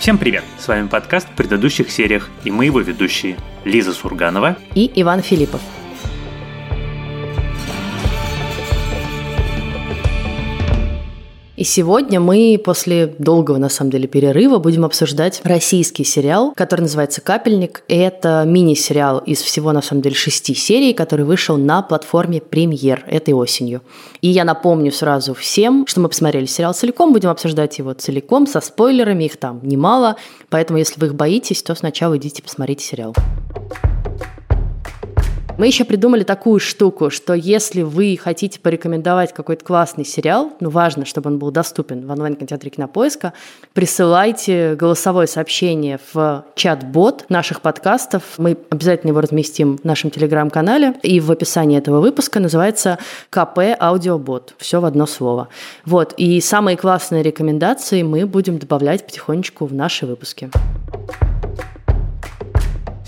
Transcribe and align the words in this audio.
Всем 0.00 0.16
привет! 0.16 0.44
С 0.58 0.66
вами 0.66 0.88
подкаст 0.88 1.28
в 1.28 1.32
предыдущих 1.32 1.90
сериях, 1.90 2.30
и 2.42 2.50
мы 2.50 2.64
его 2.64 2.80
ведущие 2.80 3.36
Лиза 3.66 3.92
Сурганова 3.92 4.56
и 4.74 4.90
Иван 4.94 5.20
Филиппов. 5.20 5.60
И 11.60 11.64
сегодня 11.64 12.20
мы 12.20 12.58
после 12.64 13.06
долгого, 13.18 13.58
на 13.58 13.68
самом 13.68 13.90
деле, 13.90 14.08
перерыва 14.08 14.56
будем 14.56 14.86
обсуждать 14.86 15.42
российский 15.44 16.04
сериал, 16.04 16.54
который 16.56 16.80
называется 16.80 17.20
«Капельник». 17.20 17.82
Это 17.86 18.44
мини-сериал 18.46 19.18
из 19.18 19.42
всего, 19.42 19.70
на 19.72 19.82
самом 19.82 20.00
деле, 20.00 20.14
шести 20.14 20.54
серий, 20.54 20.94
который 20.94 21.26
вышел 21.26 21.58
на 21.58 21.82
платформе 21.82 22.40
«Премьер» 22.40 23.04
этой 23.06 23.34
осенью. 23.34 23.82
И 24.22 24.28
я 24.28 24.44
напомню 24.44 24.90
сразу 24.90 25.34
всем, 25.34 25.86
что 25.86 26.00
мы 26.00 26.08
посмотрели 26.08 26.46
сериал 26.46 26.72
целиком, 26.72 27.12
будем 27.12 27.28
обсуждать 27.28 27.76
его 27.76 27.92
целиком, 27.92 28.46
со 28.46 28.62
спойлерами, 28.62 29.24
их 29.24 29.36
там 29.36 29.60
немало. 29.62 30.16
Поэтому, 30.48 30.78
если 30.78 30.98
вы 30.98 31.08
их 31.08 31.14
боитесь, 31.14 31.62
то 31.62 31.74
сначала 31.74 32.16
идите 32.16 32.42
посмотрите 32.42 32.86
сериал. 32.86 33.14
Мы 35.60 35.66
еще 35.66 35.84
придумали 35.84 36.24
такую 36.24 36.58
штуку, 36.58 37.10
что 37.10 37.34
если 37.34 37.82
вы 37.82 38.18
хотите 38.18 38.58
порекомендовать 38.58 39.34
какой-то 39.34 39.62
классный 39.62 40.06
сериал, 40.06 40.54
ну, 40.58 40.70
важно, 40.70 41.04
чтобы 41.04 41.28
он 41.28 41.38
был 41.38 41.50
доступен 41.50 42.06
в 42.06 42.10
онлайн-кинотеатре 42.10 42.70
Кинопоиска, 42.70 43.34
присылайте 43.74 44.74
голосовое 44.74 45.26
сообщение 45.26 46.00
в 46.14 46.46
чат-бот 46.54 47.26
наших 47.28 47.60
подкастов. 47.60 48.22
Мы 48.38 48.56
обязательно 48.70 49.10
его 49.10 49.20
разместим 49.20 49.76
в 49.76 49.84
нашем 49.84 50.10
телеграм-канале. 50.10 50.94
И 51.02 51.20
в 51.20 51.30
описании 51.30 51.76
этого 51.76 52.00
выпуска 52.00 52.40
называется 52.40 52.98
КП 53.28 53.58
Аудиобот. 53.78 54.54
Все 54.56 54.80
в 54.80 54.86
одно 54.86 55.04
слово. 55.04 55.48
Вот. 55.84 56.14
И 56.16 56.40
самые 56.40 56.78
классные 56.78 57.22
рекомендации 57.22 58.02
мы 58.02 58.24
будем 58.24 58.58
добавлять 58.58 59.04
потихонечку 59.04 59.66
в 59.66 59.74
наши 59.74 60.06
выпуски. 60.06 60.48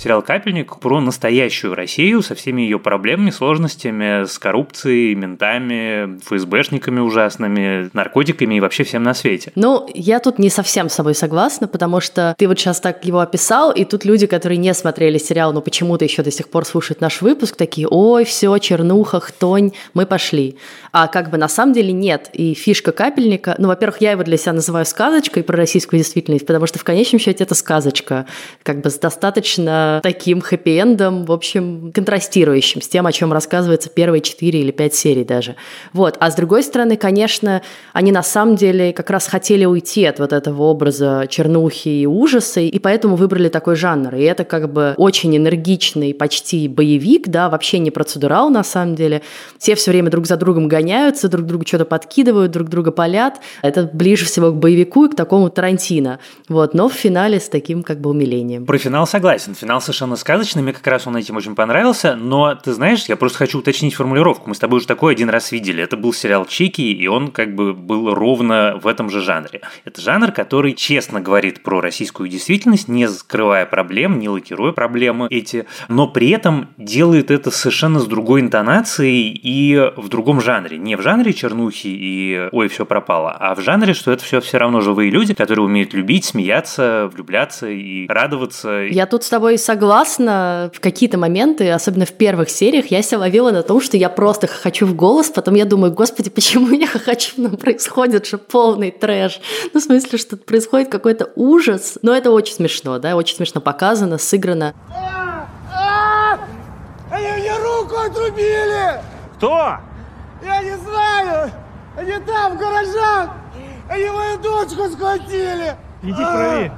Сериал 0.03 0.20
«Капельник» 0.20 0.81
про 0.81 1.00
настоящую 1.00 1.77
Россию 1.77 2.22
со 2.22 2.34
всеми 2.34 2.62
ее 2.62 2.81
проблемами, 2.81 3.31
сложностями, 3.31 4.25
с 4.25 4.36
коррупцией, 4.36 5.14
ментами, 5.14 6.19
ФСБшниками 6.25 6.98
ужасными, 6.98 7.89
наркотиками 7.92 8.56
и 8.56 8.61
вообще 8.61 8.83
всем 8.83 9.05
на 9.05 9.14
свете. 9.14 9.53
Ну, 9.55 9.89
я 9.95 10.19
тут 10.19 10.41
не 10.41 10.50
совсем 10.50 10.89
с 10.89 10.95
собой 10.95 11.14
согласна, 11.14 11.69
потому 11.69 12.00
что 12.00 12.34
ты 12.36 12.48
вот 12.48 12.58
сейчас 12.58 12.80
так 12.80 13.05
его 13.05 13.20
описал, 13.20 13.70
и 13.70 13.84
тут 13.84 14.05
люди, 14.05 14.27
которые 14.27 14.58
не 14.58 14.75
смотрели 14.75 15.19
сериал, 15.19 15.53
но 15.53 15.61
почему-то 15.61 16.05
еще 16.05 16.25
до 16.25 16.33
сих 16.33 16.48
пор 16.48 16.64
слушают 16.64 17.00
наш 17.00 17.23
выпуск, 17.23 17.55
такие, 17.55 17.86
ой, 17.89 18.25
все, 18.25 18.58
чернуха, 18.58 19.20
хтонь, 19.20 19.70
мы 19.95 20.05
пошли. 20.05 20.56
А 20.91 21.06
как 21.06 21.30
бы 21.30 21.36
на 21.36 21.48
самом 21.48 21.75
деле 21.75 21.92
нет. 21.92 22.28
И 22.33 22.55
фишка 22.55 22.91
«Капельника», 22.91 23.55
ну, 23.58 23.69
во-первых, 23.69 24.00
я 24.00 24.11
его 24.11 24.25
для 24.25 24.36
себя 24.36 24.55
называю 24.55 24.84
сказочкой 24.84 25.45
про 25.45 25.56
российскую 25.56 25.98
действительность, 25.98 26.45
потому 26.45 26.67
что 26.67 26.80
в 26.80 26.84
конечном 26.84 27.20
счете 27.20 27.45
это 27.45 27.55
сказочка, 27.55 28.27
как 28.64 28.80
бы 28.80 28.91
с 28.91 28.98
достаточно 28.98 29.92
таким 30.03 30.41
хэппи-эндом, 30.41 31.25
в 31.25 31.33
общем, 31.33 31.93
контрастирующим 31.93 32.81
с 32.81 32.89
тем, 32.89 33.07
о 33.07 33.12
чем 33.12 33.33
рассказывается 33.33 33.91
первые 33.91 34.21
четыре 34.21 34.61
или 34.61 34.71
пять 34.71 34.95
серий 34.95 35.25
даже. 35.25 35.57
Вот. 35.93 36.17
А 36.21 36.31
с 36.31 36.35
другой 36.35 36.62
стороны, 36.62 36.97
конечно, 36.97 37.62
они 37.93 38.13
на 38.13 38.23
самом 38.23 38.57
деле 38.57 38.93
как 38.93 39.11
раз 39.11 39.27
хотели 39.27 39.65
уйти 39.65 40.05
от 40.05 40.19
вот 40.19 40.33
этого 40.33 40.63
образа 40.63 41.27
чернухи 41.29 41.89
и 41.89 42.07
ужаса, 42.07 42.61
и 42.61 42.79
поэтому 42.79 43.17
выбрали 43.17 43.48
такой 43.48 43.77
жанр. 43.77 44.15
И 44.15 44.23
это 44.23 44.45
как 44.45 44.73
бы 44.73 44.95
очень 44.97 45.37
энергичный, 45.37 46.15
почти 46.15 46.69
боевик, 46.69 47.29
да, 47.29 47.48
вообще 47.48 47.79
не 47.79 47.91
процедурал 47.91 48.48
на 48.48 48.65
самом 48.65 48.95
деле. 48.95 49.23
Все 49.59 49.74
все 49.74 49.91
время 49.91 50.11
друг 50.11 50.27
за 50.27 50.36
другом 50.36 50.69
гоняются, 50.69 51.29
друг 51.29 51.47
другу 51.47 51.67
что-то 51.67 51.85
подкидывают, 51.85 52.53
друг 52.53 52.69
друга 52.69 52.91
палят. 52.91 53.41
Это 53.63 53.91
ближе 53.92 54.24
всего 54.24 54.51
к 54.51 54.57
боевику 54.57 55.05
и 55.05 55.11
к 55.11 55.17
такому 55.17 55.51
Тарантино. 55.51 56.19
Вот. 56.48 56.74
Но 56.74 56.89
в 56.89 56.95
финале 56.95 57.41
с 57.41 57.48
таким 57.48 57.83
как 57.83 58.01
бы 58.01 58.11
умилением. 58.11 58.64
Про 58.64 58.79
финал 58.79 59.07
согласен. 59.07 59.55
Финал 59.55 59.80
совершенно 59.83 60.17
сказочный, 60.17 60.63
мне 60.63 60.73
как 60.73 60.87
раз 60.87 61.07
он 61.07 61.17
этим 61.17 61.37
очень 61.37 61.55
понравился, 61.55 62.17
но 62.17 62.55
ты 62.55 62.73
знаешь, 62.73 63.05
я 63.07 63.17
просто 63.17 63.39
хочу 63.39 63.59
уточнить 63.59 63.95
формулировку. 63.95 64.48
Мы 64.48 64.55
с 64.55 64.59
тобой 64.59 64.79
уже 64.79 64.87
такой 64.87 65.13
один 65.13 65.29
раз 65.29 65.53
видели. 65.53 65.83
Это 65.83 65.97
был 65.97 66.13
сериал 66.13 66.47
Чики, 66.47 66.83
и 66.83 67.07
он 67.07 67.31
как 67.31 67.55
бы 67.55 67.75
был 67.75 68.15
ровно 68.15 68.79
в 68.83 68.87
этом 68.87 69.11
же 69.11 69.21
жанре. 69.21 69.61
Это 69.85 70.01
жанр, 70.01 70.33
который 70.33 70.73
честно 70.75 71.21
говорит 71.21 71.63
про 71.63 71.81
российскую 71.81 72.29
действительность, 72.29 72.89
не 72.89 73.09
скрывая 73.09 73.67
проблем, 73.67 74.19
не 74.19 74.29
лакируя 74.29 74.73
проблемы 74.73 75.27
эти, 75.31 75.67
но 75.89 76.09
при 76.09 76.31
этом 76.31 76.69
делает 76.77 77.31
это 77.31 77.51
совершенно 77.51 78.01
с 78.01 78.07
другой 78.07 78.41
интонацией 78.41 79.29
и 79.42 79.92
в 79.97 80.09
другом 80.09 80.41
жанре. 80.41 80.79
Не 80.79 80.97
в 80.97 81.03
жанре 81.03 81.33
чернухи 81.33 81.89
и 81.89 82.48
ой, 82.53 82.69
все 82.69 82.87
пропало, 82.87 83.33
а 83.33 83.55
в 83.55 83.61
жанре, 83.61 83.95
что 83.95 84.13
это 84.13 84.25
все 84.25 84.41
все 84.41 84.59
равно 84.59 84.81
живые 84.81 85.11
люди, 85.11 85.35
которые 85.35 85.65
умеют 85.65 85.95
любить, 85.95 86.25
смеяться, 86.25 87.11
влюбляться 87.13 87.69
и 87.69 88.07
радоваться. 88.09 88.83
Я 88.91 89.07
тут 89.07 89.25
с 89.25 89.29
тобой 89.29 89.59
согласна 89.59 89.72
согласна, 89.73 90.71
в 90.75 90.81
какие-то 90.81 91.17
моменты, 91.17 91.71
особенно 91.71 92.05
в 92.05 92.13
первых 92.13 92.51
сериях, 92.51 92.91
я 92.91 93.01
себя 93.01 93.21
ловила 93.21 93.51
на 93.53 93.63
том, 93.63 93.81
что 93.81 93.97
я 93.97 94.11
просто 94.11 94.47
хочу 94.47 94.87
в 94.87 94.95
голос, 94.95 95.31
потом 95.31 95.55
я 95.55 95.65
думаю, 95.65 95.95
господи, 95.95 96.29
почему 96.29 96.69
я 96.75 96.87
хочу, 96.87 97.33
ну, 97.39 97.57
происходит 97.57 98.27
же 98.27 98.37
полный 98.37 98.91
трэш. 98.91 99.41
Ну, 99.73 99.81
в 99.81 99.83
смысле, 99.83 100.19
что 100.19 100.37
происходит 100.37 100.91
какой-то 100.91 101.31
ужас. 101.37 101.99
Но 102.03 102.15
это 102.15 102.31
очень 102.31 102.55
смешно, 102.55 102.99
да, 102.99 103.17
очень 103.17 103.37
смешно 103.37 103.63
показано, 103.63 104.19
сыграно. 104.19 104.75
Они 107.11 107.29
мне 107.41 107.57
руку 107.57 107.97
отрубили! 107.97 109.01
Кто? 109.37 109.79
Я 110.45 110.63
не 110.63 110.77
знаю! 110.77 111.51
Они 111.97 112.13
там, 112.27 112.57
в 112.57 112.59
гаражах! 112.59 113.31
Они 113.89 114.05
мою 114.05 114.39
дочку 114.39 114.91
схватили! 114.91 115.77
Иди 116.03 116.23
проверь. 116.23 116.73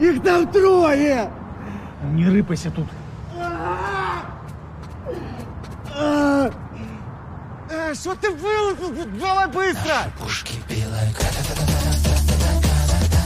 Их 0.00 0.22
там 0.24 0.48
трое! 0.48 1.30
Не 2.12 2.28
рыпайся 2.28 2.70
тут. 2.70 2.86
Что 7.94 8.14
ты 8.16 8.30
был? 8.30 8.76
Давай 9.20 9.46
быстро! 9.46 9.94
Пушки 10.18 10.58
белая, 10.68 11.12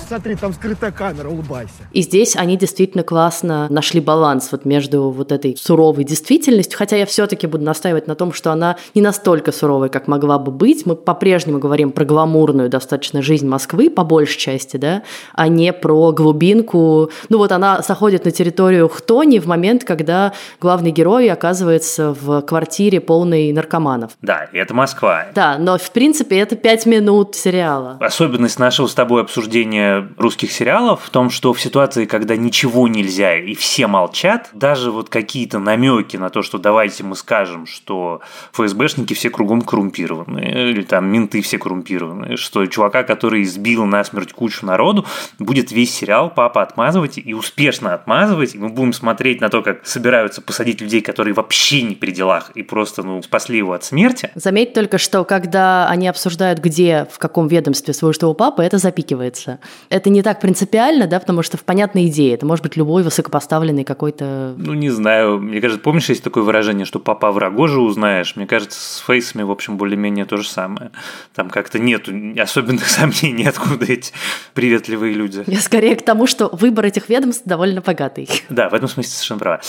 Смотри, 0.09 0.37
там 0.37 0.55
скрытая 0.55 0.91
камера, 0.91 1.29
улыбайся. 1.29 1.75
И 1.93 2.01
здесь 2.01 2.35
они 2.35 2.57
действительно 2.57 3.03
классно 3.03 3.67
нашли 3.69 4.01
баланс 4.01 4.49
вот 4.51 4.65
между 4.65 5.11
вот 5.11 5.33
этой 5.33 5.55
суровой 5.59 6.05
действительностью, 6.05 6.79
хотя 6.79 6.97
я 6.97 7.05
все-таки 7.05 7.47
буду 7.47 7.63
настаивать 7.63 8.07
на 8.07 8.15
том, 8.15 8.33
что 8.33 8.51
она 8.51 8.79
не 8.95 9.03
настолько 9.03 9.53
суровой, 9.53 9.91
как 9.91 10.09
могла 10.09 10.39
бы 10.39 10.51
быть. 10.51 10.87
Мы 10.87 10.97
по-прежнему 10.97 11.59
говорим 11.59 11.91
про 11.91 12.07
гламурную 12.07 12.71
достаточно 12.71 13.21
жизнь 13.21 13.47
Москвы, 13.47 13.91
по 13.91 14.03
большей 14.03 14.39
части, 14.39 14.79
да, 14.79 15.03
а 15.35 15.49
не 15.49 15.75
про 15.75 16.13
глубинку. 16.13 17.11
Ну 17.29 17.37
вот 17.37 17.53
она 17.53 17.83
заходит 17.83 18.25
на 18.25 18.31
территорию 18.31 18.89
Хтони 18.89 19.41
в 19.41 19.47
момент, 19.47 19.85
когда 19.85 20.33
главный 20.59 20.91
герой 20.91 21.29
оказывается 21.29 22.17
в 22.19 22.41
квартире 22.41 23.03
полной 23.03 23.53
наркоманов. 23.53 24.13
Да, 24.23 24.49
и 24.55 24.57
это 24.57 24.73
Москва. 24.73 25.27
Да, 25.35 25.59
но 25.59 25.77
в 25.77 25.91
принципе 25.91 26.39
это 26.39 26.57
пять 26.57 26.87
минут 26.87 27.35
сериала. 27.35 27.99
Особенность 28.01 28.59
нашего 28.59 28.87
с 28.87 28.95
тобой 28.95 29.21
обсуждения 29.21 29.98
русских 30.17 30.53
сериалов 30.53 31.03
в 31.03 31.11
том, 31.11 31.31
что 31.31 31.53
в 31.53 31.61
ситуации, 31.61 32.05
когда 32.05 32.37
ничего 32.37 32.89
нельзя 32.89 33.37
и 33.37 33.55
все 33.55 33.87
молчат, 33.87 34.51
даже 34.53 34.91
вот 34.91 35.09
какие-то 35.09 35.59
намеки 35.59 36.17
на 36.17 36.31
то, 36.31 36.43
что 36.43 36.59
давайте 36.59 37.05
мы 37.05 37.17
скажем, 37.17 37.67
что 37.67 38.21
ФСБшники 38.53 39.15
все 39.15 39.31
кругом 39.31 39.63
коррумпированы, 39.63 40.71
или 40.71 40.83
там 40.83 41.07
менты 41.07 41.43
все 41.43 41.59
коррумпированы, 41.59 42.37
что 42.37 42.67
чувака, 42.67 43.03
который 43.03 43.45
сбил 43.45 43.85
насмерть 43.85 44.33
кучу 44.33 44.67
народу, 44.67 45.07
будет 45.39 45.73
весь 45.73 45.95
сериал 45.95 46.31
папа 46.31 46.63
отмазывать 46.63 47.19
и 47.19 47.35
успешно 47.35 47.95
отмазывать, 47.95 48.55
и 48.55 48.59
мы 48.59 48.69
будем 48.69 48.93
смотреть 48.93 49.41
на 49.41 49.49
то, 49.49 49.63
как 49.63 49.87
собираются 49.87 50.43
посадить 50.43 50.81
людей, 50.81 51.01
которые 51.01 51.35
вообще 51.35 51.83
не 51.83 51.95
при 51.95 52.11
делах 52.11 52.51
и 52.55 52.63
просто 52.63 53.03
ну, 53.03 53.23
спасли 53.23 53.59
его 53.59 53.73
от 53.73 53.85
смерти. 53.85 54.31
Заметь 54.35 54.73
только, 54.73 54.99
что 54.99 55.25
когда 55.25 55.89
они 55.89 56.09
обсуждают, 56.09 56.61
где, 56.61 57.07
в 57.11 57.19
каком 57.19 57.49
ведомстве 57.49 57.95
служит 57.95 58.23
его 58.23 58.35
папа, 58.35 58.63
это 58.63 58.79
запикивается 58.79 59.59
это 59.91 60.11
не 60.11 60.23
так 60.23 60.41
принципиально, 60.41 61.07
да, 61.07 61.21
потому 61.21 61.43
что 61.43 61.57
в 61.57 61.65
понятной 61.65 62.07
идее 62.09 62.35
это 62.35 62.47
может 62.47 62.63
быть 62.63 62.77
любой 62.77 63.03
высокопоставленный 63.03 63.85
какой-то... 63.85 64.55
Ну, 64.57 64.75
не 64.75 64.91
знаю, 64.91 65.39
мне 65.39 65.61
кажется, 65.61 65.83
помнишь, 65.83 66.09
есть 66.09 66.23
такое 66.23 66.45
выражение, 66.45 66.85
что 66.85 66.99
папа 66.99 67.33
врагу 67.33 67.67
же 67.69 67.81
узнаешь? 67.81 68.37
Мне 68.37 68.47
кажется, 68.47 68.79
с 68.79 68.99
фейсами, 69.07 69.43
в 69.43 69.51
общем, 69.51 69.77
более-менее 69.77 70.25
то 70.25 70.37
же 70.37 70.49
самое. 70.49 70.91
Там 71.35 71.51
как-то 71.51 71.79
нет 71.79 72.09
особенных 72.39 72.87
сомнений, 72.89 73.47
откуда 73.47 73.87
эти 73.87 74.13
приветливые 74.55 75.15
люди. 75.15 75.45
Я 75.47 75.61
скорее 75.61 75.97
к 75.97 76.03
тому, 76.03 76.27
что 76.27 76.49
выбор 76.53 76.87
этих 76.87 77.09
ведомств 77.09 77.43
довольно 77.45 77.81
богатый. 77.81 78.29
Да, 78.49 78.69
в 78.69 78.75
этом 78.75 78.89
смысле 78.89 79.11
совершенно 79.11 79.41
права. 79.41 79.61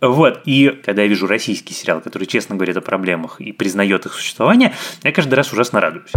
Вот, 0.00 0.40
и 0.44 0.68
когда 0.84 1.02
я 1.02 1.08
вижу 1.08 1.26
российский 1.26 1.74
сериал, 1.74 2.00
который 2.00 2.26
честно 2.26 2.56
говорит 2.56 2.76
о 2.76 2.80
проблемах 2.80 3.40
и 3.40 3.52
признает 3.52 4.06
их 4.06 4.12
существование, 4.12 4.72
я 5.02 5.12
каждый 5.12 5.34
раз 5.34 5.52
ужасно 5.52 5.80
радуюсь. 5.80 6.12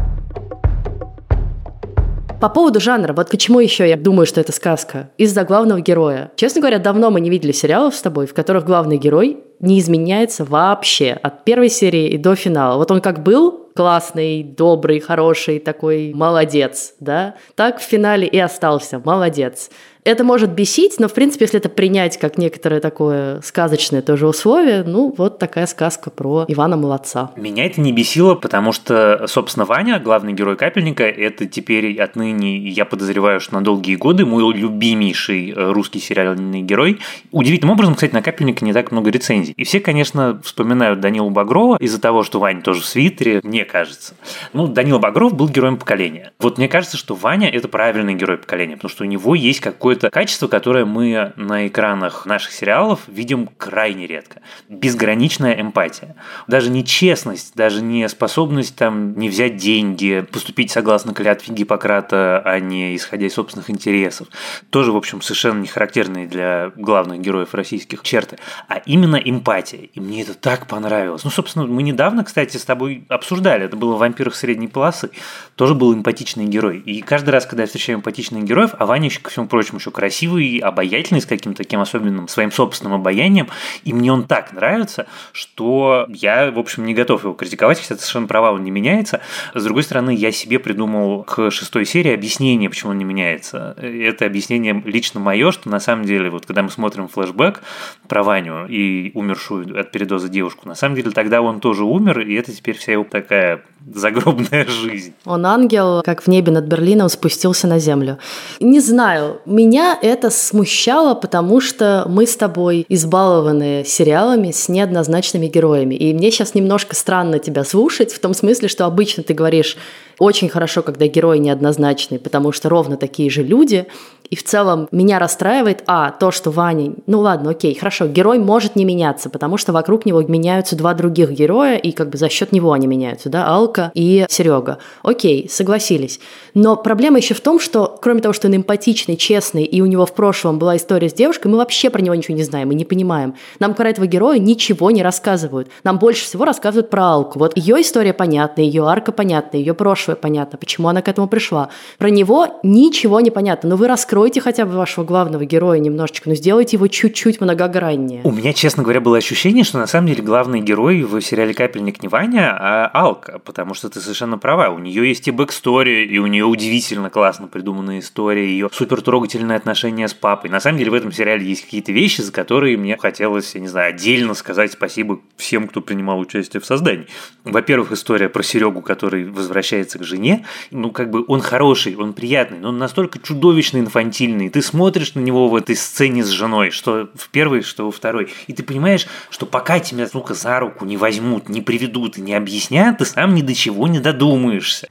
По 2.39 2.50
поводу 2.50 2.80
жанра, 2.80 3.13
вот 3.13 3.31
почему 3.31 3.60
еще 3.60 3.89
я 3.89 3.98
думаю, 3.98 4.28
что 4.28 4.39
это 4.39 4.51
сказка? 4.51 5.10
Из-за 5.18 5.44
главного 5.44 5.81
героя. 5.81 6.31
Честно 6.36 6.62
говоря, 6.62 6.78
давно 6.78 7.10
мы 7.10 7.19
не 7.19 7.31
видели 7.31 7.51
сериалов 7.51 7.95
с 7.95 8.01
тобой, 8.01 8.28
в 8.28 8.36
которых 8.36 8.63
главный 8.63 8.98
герой 8.98 9.39
не 9.59 9.80
изменяется 9.80 10.45
вообще 10.45 11.12
от 11.12 11.44
первой 11.44 11.69
серии 11.69 12.09
и 12.09 12.18
до 12.18 12.36
финала. 12.36 12.77
Вот 12.77 12.92
он 12.92 13.01
как 13.01 13.24
был, 13.24 13.68
классный, 13.77 14.44
добрый, 14.44 15.00
хороший, 15.00 15.59
такой 15.59 16.12
молодец, 16.13 16.95
да, 17.00 17.36
так 17.56 17.80
в 17.80 17.83
финале 17.83 18.27
и 18.27 18.39
остался, 18.39 19.00
молодец. 19.00 19.69
Это 20.07 20.24
может 20.24 20.51
бесить, 20.51 21.00
но, 21.00 21.09
в 21.09 21.13
принципе, 21.13 21.44
если 21.44 21.59
это 21.59 21.68
принять 21.68 22.18
как 22.18 22.38
некоторое 22.38 22.80
такое 22.80 23.42
сказочное 23.42 24.01
тоже 24.01 24.25
условие, 24.25 24.83
ну, 24.83 25.13
вот 25.18 25.38
такая 25.38 25.68
сказка 25.68 26.09
про 26.09 26.45
Ивана 26.48 26.77
Молодца. 26.77 27.31
Меня 27.36 27.65
это 27.65 27.81
не 27.81 27.92
бесило, 27.92 28.33
потому 28.36 28.71
что, 28.71 29.25
собственно, 29.27 29.65
Ваня, 29.65 30.00
главный 30.00 30.31
герой 30.31 30.56
Капельника, 30.56 31.04
это 31.04 31.45
теперь 31.45 32.00
отныне, 32.00 32.57
я 32.69 32.86
подозреваю, 32.86 33.42
что 33.42 33.56
на 33.56 33.62
долгие 33.62 33.98
годы 33.98 34.25
мой 34.25 34.54
любимейший 34.54 35.51
э, 35.51 35.71
русский 35.74 36.00
сериальный 36.00 36.62
герой. 36.62 37.00
Удивительным 37.33 37.74
образом, 37.74 37.95
кстати, 37.95 38.13
на 38.13 38.21
Капельника 38.21 38.63
не 38.63 38.71
так 38.71 38.94
много 38.94 39.09
рецензий. 39.09 39.46
И 39.53 39.63
все, 39.63 39.79
конечно, 39.79 40.39
вспоминают 40.44 40.99
Данилу 40.99 41.29
Багрова 41.29 41.77
из-за 41.79 41.99
того, 41.99 42.23
что 42.23 42.39
Ваня 42.39 42.61
тоже 42.61 42.81
в 42.81 42.85
свитере, 42.85 43.41
мне 43.44 43.65
кажется. 43.65 44.15
Ну, 44.53 44.67
Данил 44.67 44.99
Багров 44.99 45.33
был 45.33 45.49
героем 45.49 45.77
поколения. 45.77 46.33
Вот 46.39 46.57
мне 46.57 46.67
кажется, 46.67 46.97
что 46.97 47.15
Ваня– 47.15 47.49
это 47.53 47.67
правильный 47.67 48.13
герой 48.13 48.38
поколения, 48.38 48.75
потому 48.75 48.89
что 48.89 49.03
у 49.03 49.07
него 49.07 49.35
есть 49.35 49.59
какое 49.59 49.88
какое-то 49.88 50.09
качество, 50.09 50.47
которое 50.47 50.85
мы 50.85 51.33
на 51.38 51.67
экранах 51.67 52.25
наших 52.25 52.51
сериалов 52.51 53.01
видим 53.07 53.47
крайне 53.57 54.05
редко. 54.05 54.41
Безграничная 54.67 55.61
эмпатия. 55.61 56.15
Даже 56.47 56.69
не 56.69 56.83
честность, 56.83 57.55
даже 57.55 57.81
не 57.81 58.09
способность 58.09 58.75
там 58.75 59.17
не 59.17 59.29
взять 59.29 59.55
деньги, 59.55 60.25
поступить 60.29 60.71
согласно 60.71 61.13
клятве 61.13 61.55
Гиппократа, 61.55 62.41
а 62.44 62.59
не 62.59 62.95
исходя 62.95 63.27
из 63.27 63.33
собственных 63.33 63.69
интересов. 63.69 64.27
Тоже, 64.69 64.91
в 64.91 64.97
общем, 64.97 65.21
совершенно 65.21 65.61
не 65.61 65.67
характерные 65.67 66.27
для 66.27 66.71
главных 66.75 67.21
героев 67.21 67.53
российских 67.53 68.03
черты. 68.03 68.38
А 68.67 68.77
именно 68.85 69.15
эмпатия. 69.38 69.89
И 69.94 70.00
мне 70.00 70.22
это 70.22 70.34
так 70.34 70.68
понравилось. 70.68 71.24
Ну, 71.24 71.30
собственно, 71.30 71.66
мы 71.66 71.84
недавно, 71.84 72.24
кстати, 72.24 72.57
с 72.57 72.66
тобой 72.66 73.06
обсуждали. 73.10 73.66
Это 73.66 73.75
было 73.75 73.95
в 73.95 74.00
«Вампирах 74.00 74.36
средней 74.36 74.68
полосы». 74.68 75.12
Тоже 75.56 75.74
был 75.74 75.94
эмпатичный 75.94 76.45
герой. 76.45 76.80
И 76.80 77.01
каждый 77.01 77.30
раз, 77.30 77.45
когда 77.45 77.63
я 77.63 77.68
встречаю 77.68 78.00
эмпатичных 78.00 78.44
героев, 78.44 78.72
а 78.78 78.86
Ваня 78.86 79.06
еще, 79.06 79.19
ко 79.19 79.30
всему 79.30 79.48
прочему, 79.48 79.80
еще 79.80 79.92
красивый, 79.92 80.57
обаятельный, 80.57 81.22
с 81.22 81.25
каким-то 81.25 81.63
таким 81.63 81.80
особенным 81.80 82.28
своим 82.28 82.51
собственным 82.51 82.94
обаянием, 82.94 83.48
и 83.84 83.94
мне 83.94 84.12
он 84.12 84.25
так 84.25 84.54
нравится, 84.54 85.07
что 85.31 86.06
я, 86.10 86.51
в 86.51 86.60
общем, 86.60 86.86
не 86.86 86.94
готов 86.94 87.24
его 87.24 87.33
критиковать, 87.33 87.80
хотя 87.80 87.95
совершенно 87.95 88.28
права 88.28 88.51
он 88.51 88.63
не 88.63 88.72
меняется. 88.72 89.22
С 89.54 89.63
другой 89.63 89.83
стороны, 89.83 90.12
я 90.12 90.31
себе 90.31 90.60
придумал 90.60 91.24
к 91.24 91.51
шестой 91.51 91.86
серии 91.86 92.13
объяснение, 92.13 92.69
почему 92.69 92.92
он 92.92 92.98
не 92.98 93.06
меняется. 93.06 93.75
Это 93.78 94.25
объяснение 94.25 94.81
лично 94.86 95.19
мое, 95.19 95.51
что 95.51 95.69
на 95.69 95.80
самом 95.80 96.06
деле, 96.06 96.30
вот 96.30 96.45
когда 96.45 96.63
мы 96.63 96.69
смотрим 96.69 97.07
флешбэк 97.07 97.62
про 98.07 98.24
Ваню 98.24 98.68
и 98.68 99.12
умершую 99.27 99.79
от 99.79 99.91
передоза 99.91 100.29
девушку, 100.29 100.68
на 100.68 100.75
самом 100.75 100.95
деле 100.95 101.12
тогда 101.12 101.41
он 101.41 101.59
тоже 101.59 101.83
умер, 101.83 102.21
и 102.21 102.33
это 102.35 102.51
теперь 102.51 102.77
вся 102.77 102.94
его 102.94 103.03
такая 103.03 103.63
загробная 103.94 104.65
жизнь. 104.68 105.13
Он 105.25 105.45
ангел, 105.45 106.01
как 106.03 106.24
в 106.24 106.27
небе 106.27 106.51
над 106.51 106.65
Берлином, 106.65 107.09
спустился 107.09 107.68
на 107.68 107.79
землю. 107.79 108.18
Не 108.59 108.79
знаю, 108.79 109.41
меня 109.45 109.97
это 110.01 110.29
смущало, 110.29 111.13
потому 111.15 111.62
что 111.62 112.06
мы 112.07 112.25
с 112.25 112.35
тобой 112.35 112.85
избалованы 112.89 113.83
сериалами 113.85 114.51
с 114.51 114.69
неоднозначными 114.69 115.47
героями. 115.47 115.95
И 115.95 116.13
мне 116.13 116.31
сейчас 116.31 116.56
немножко 116.56 116.95
странно 116.95 117.39
тебя 117.39 117.63
слушать, 117.63 118.13
в 118.13 118.19
том 118.19 118.33
смысле, 118.33 118.68
что 118.68 118.85
обычно 118.85 119.23
ты 119.23 119.33
говоришь, 119.33 119.77
очень 120.19 120.50
хорошо, 120.50 120.81
когда 120.81 121.08
герой 121.08 121.40
неоднозначный, 121.40 122.19
потому 122.19 122.52
что 122.52 122.69
ровно 122.69 122.98
такие 122.98 123.30
же 123.30 123.44
люди. 123.44 123.88
И 124.30 124.36
в 124.36 124.44
целом 124.44 124.90
меня 124.92 125.19
расстраивает, 125.19 125.84
а, 125.88 126.12
то, 126.12 126.31
что 126.31 126.52
Ваня, 126.52 126.94
ну 127.06 127.19
ладно, 127.19 127.52
окей, 127.52 127.74
хорошо, 127.75 128.08
герой 128.08 128.40
может 128.40 128.75
не 128.75 128.84
меняться, 128.84 129.30
потому 129.30 129.58
что 129.58 129.72
вокруг 129.72 130.06
него 130.06 130.22
меняются 130.22 130.75
два 130.75 130.94
других 130.94 131.31
героя, 131.31 131.78
и 131.78 131.92
как 131.92 132.10
бы 132.10 132.18
за 132.18 132.28
счет 132.28 132.52
него 132.52 132.74
они 132.74 132.88
меняются, 132.88 133.30
да, 133.30 133.48
Алка 133.48 133.92
и 133.94 134.25
Серега. 134.30 134.80
Окей, 135.02 135.48
согласились. 135.50 136.19
Но 136.54 136.75
проблема 136.75 137.19
еще 137.19 137.34
в 137.36 137.42
том, 137.42 137.60
что 137.60 137.98
кроме 138.02 138.22
того, 138.22 138.34
что 138.34 138.48
он 138.48 138.56
эмпатичный, 138.58 139.16
честный, 139.16 139.64
и 139.64 139.81
у 139.81 139.86
него 139.86 140.06
в 140.06 140.14
прошлом 140.14 140.60
была 140.60 140.75
история 140.75 141.10
с 141.10 141.14
девушкой, 141.14 141.48
мы 141.48 141.58
вообще 141.58 141.90
про 141.90 142.02
него 142.02 142.16
ничего 142.16 142.36
не 142.36 142.44
знаем 142.44 142.72
и 142.72 142.75
не 142.75 142.86
понимаем. 142.86 143.36
Нам 143.60 143.75
про 143.75 143.90
этого 143.90 144.08
героя 144.08 144.40
ничего 144.40 144.92
не 144.92 145.04
рассказывают. 145.04 145.69
Нам 145.84 146.00
больше 146.00 146.25
всего 146.25 146.44
рассказывают 146.44 146.90
про 146.90 147.04
Алку. 147.04 147.40
Вот 147.40 147.56
ее 147.56 147.81
история 147.81 148.14
понятна, 148.14 148.62
ее 148.62 148.86
арка 148.88 149.12
понятна, 149.12 149.58
ее 149.58 149.74
прошлое 149.74 150.06
понятно, 150.15 150.57
почему 150.57 150.88
она 150.88 151.01
к 151.01 151.07
этому 151.07 151.27
пришла. 151.27 151.69
Про 151.98 152.09
него 152.09 152.59
ничего 152.63 153.19
не 153.19 153.31
понятно. 153.31 153.69
Но 153.69 153.75
вы 153.75 153.88
раскройте 153.88 154.42
хотя 154.42 154.65
бы 154.65 154.74
вашего 154.75 155.04
главного 155.04 155.45
героя 155.45 155.80
немножечко, 155.80 156.30
но 156.30 156.36
сделайте 156.36 156.77
его 156.77 156.88
чуть-чуть 156.88 157.42
многограннее. 157.42 158.21
У 158.24 158.31
меня, 158.31 158.54
честно 158.54 158.83
говоря, 158.83 159.01
было 159.01 159.18
ощущение, 159.18 159.63
что 159.63 159.77
на 159.77 159.88
самом 159.88 160.07
деле 160.07 160.24
главный 160.24 160.62
герой 160.62 161.04
в 161.04 161.19
сериале 161.21 161.54
«Капельник» 161.54 162.01
не 162.01 162.07
Ваня, 162.07 162.56
а 162.59 162.89
Алка, 162.94 163.39
потому 163.39 163.74
что 163.74 163.89
ты 163.89 164.00
совершенно 164.00 164.38
права. 164.38 164.69
У 164.69 164.80
нее 164.80 165.07
есть 165.07 165.27
и 165.27 165.31
backstory, 165.31 166.06
и 166.06 166.18
у 166.18 166.27
нее 166.27 166.45
удивительно 166.45 167.09
классно 167.09 167.48
придуманная 167.48 168.00
история, 168.00 168.48
ее 168.48 168.69
супер 168.71 169.01
трогательное 169.01 169.57
отношение 169.57 170.07
с 170.07 170.13
папой. 170.13 170.50
На 170.50 170.59
самом 170.59 170.77
деле 170.77 170.92
в 170.92 170.94
этом 170.94 171.12
сериале 171.12 171.45
есть 171.45 171.65
какие-то 171.65 171.92
вещи, 171.92 172.21
за 172.21 172.31
которые 172.31 172.77
мне 172.77 172.98
хотелось, 172.98 173.56
я 173.56 173.62
не 173.62 173.68
знаю, 173.68 173.89
отдельно 173.89 174.33
сказать 174.33 174.71
спасибо 174.71 175.19
всем, 175.36 175.68
кто 175.68 175.81
принимал 175.81 176.19
участие 176.19 176.62
в 176.62 176.65
создании. 176.65 177.07
Во-первых, 177.44 177.92
история 177.92 178.30
про 178.30 178.44
Серегу, 178.44 178.81
который 178.81 179.25
возвращается 179.25 179.96
к 179.97 180.03
жене, 180.03 180.45
ну, 180.71 180.91
как 180.91 181.11
бы 181.11 181.23
он 181.27 181.41
хороший, 181.41 181.95
он 181.95 182.13
приятный, 182.13 182.59
но 182.59 182.69
он 182.69 182.77
настолько 182.77 183.19
чудовищно 183.19 183.77
инфантильный. 183.77 184.49
Ты 184.49 184.61
смотришь 184.61 185.15
на 185.15 185.19
него 185.19 185.49
в 185.49 185.55
этой 185.55 185.75
сцене 185.75 186.23
с 186.23 186.29
женой, 186.29 186.71
что 186.71 187.09
в 187.15 187.29
первой, 187.29 187.61
что 187.61 187.85
во 187.85 187.91
второй, 187.91 188.29
и 188.47 188.53
ты 188.53 188.63
понимаешь, 188.63 189.07
что 189.29 189.45
пока 189.45 189.79
тебя, 189.79 190.07
сука, 190.07 190.33
за 190.33 190.59
руку 190.59 190.85
не 190.85 190.97
возьмут, 190.97 191.49
не 191.49 191.61
приведут 191.61 192.17
и 192.17 192.21
не 192.21 192.33
объяснят, 192.33 192.97
ты 192.97 193.05
сам 193.05 193.35
ни 193.35 193.41
до 193.41 193.53
чего 193.53 193.88
не 193.88 193.99
додумаешься. 193.99 194.88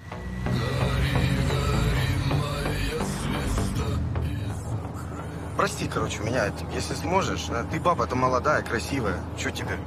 Прости, 5.56 5.88
короче, 5.88 6.18
меня, 6.20 6.52
если 6.74 6.94
сможешь. 6.94 7.46
А 7.50 7.64
ты 7.64 7.80
баба-то 7.80 8.14
молодая, 8.14 8.62
красивая. 8.62 9.18
Что 9.38 9.50
тебе? 9.50 9.78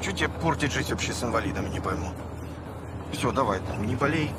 Что 0.00 0.12
тебе 0.12 0.28
портить 0.28 0.72
жить 0.72 0.90
вообще 0.90 1.12
с 1.12 1.24
инвалидами, 1.24 1.68
не 1.68 1.80
пойму. 1.80 2.12
Все, 3.12 3.32
давай, 3.32 3.58
не 3.80 3.96
болей. 3.96 4.30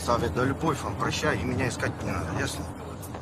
Савет, 0.00 0.34
да 0.34 0.44
любовь 0.44 0.80
вам, 0.82 0.94
прощай, 0.96 1.38
и 1.38 1.44
меня 1.44 1.68
искать 1.68 1.92
не 2.02 2.10
надо, 2.10 2.26
ясно? 2.38 2.64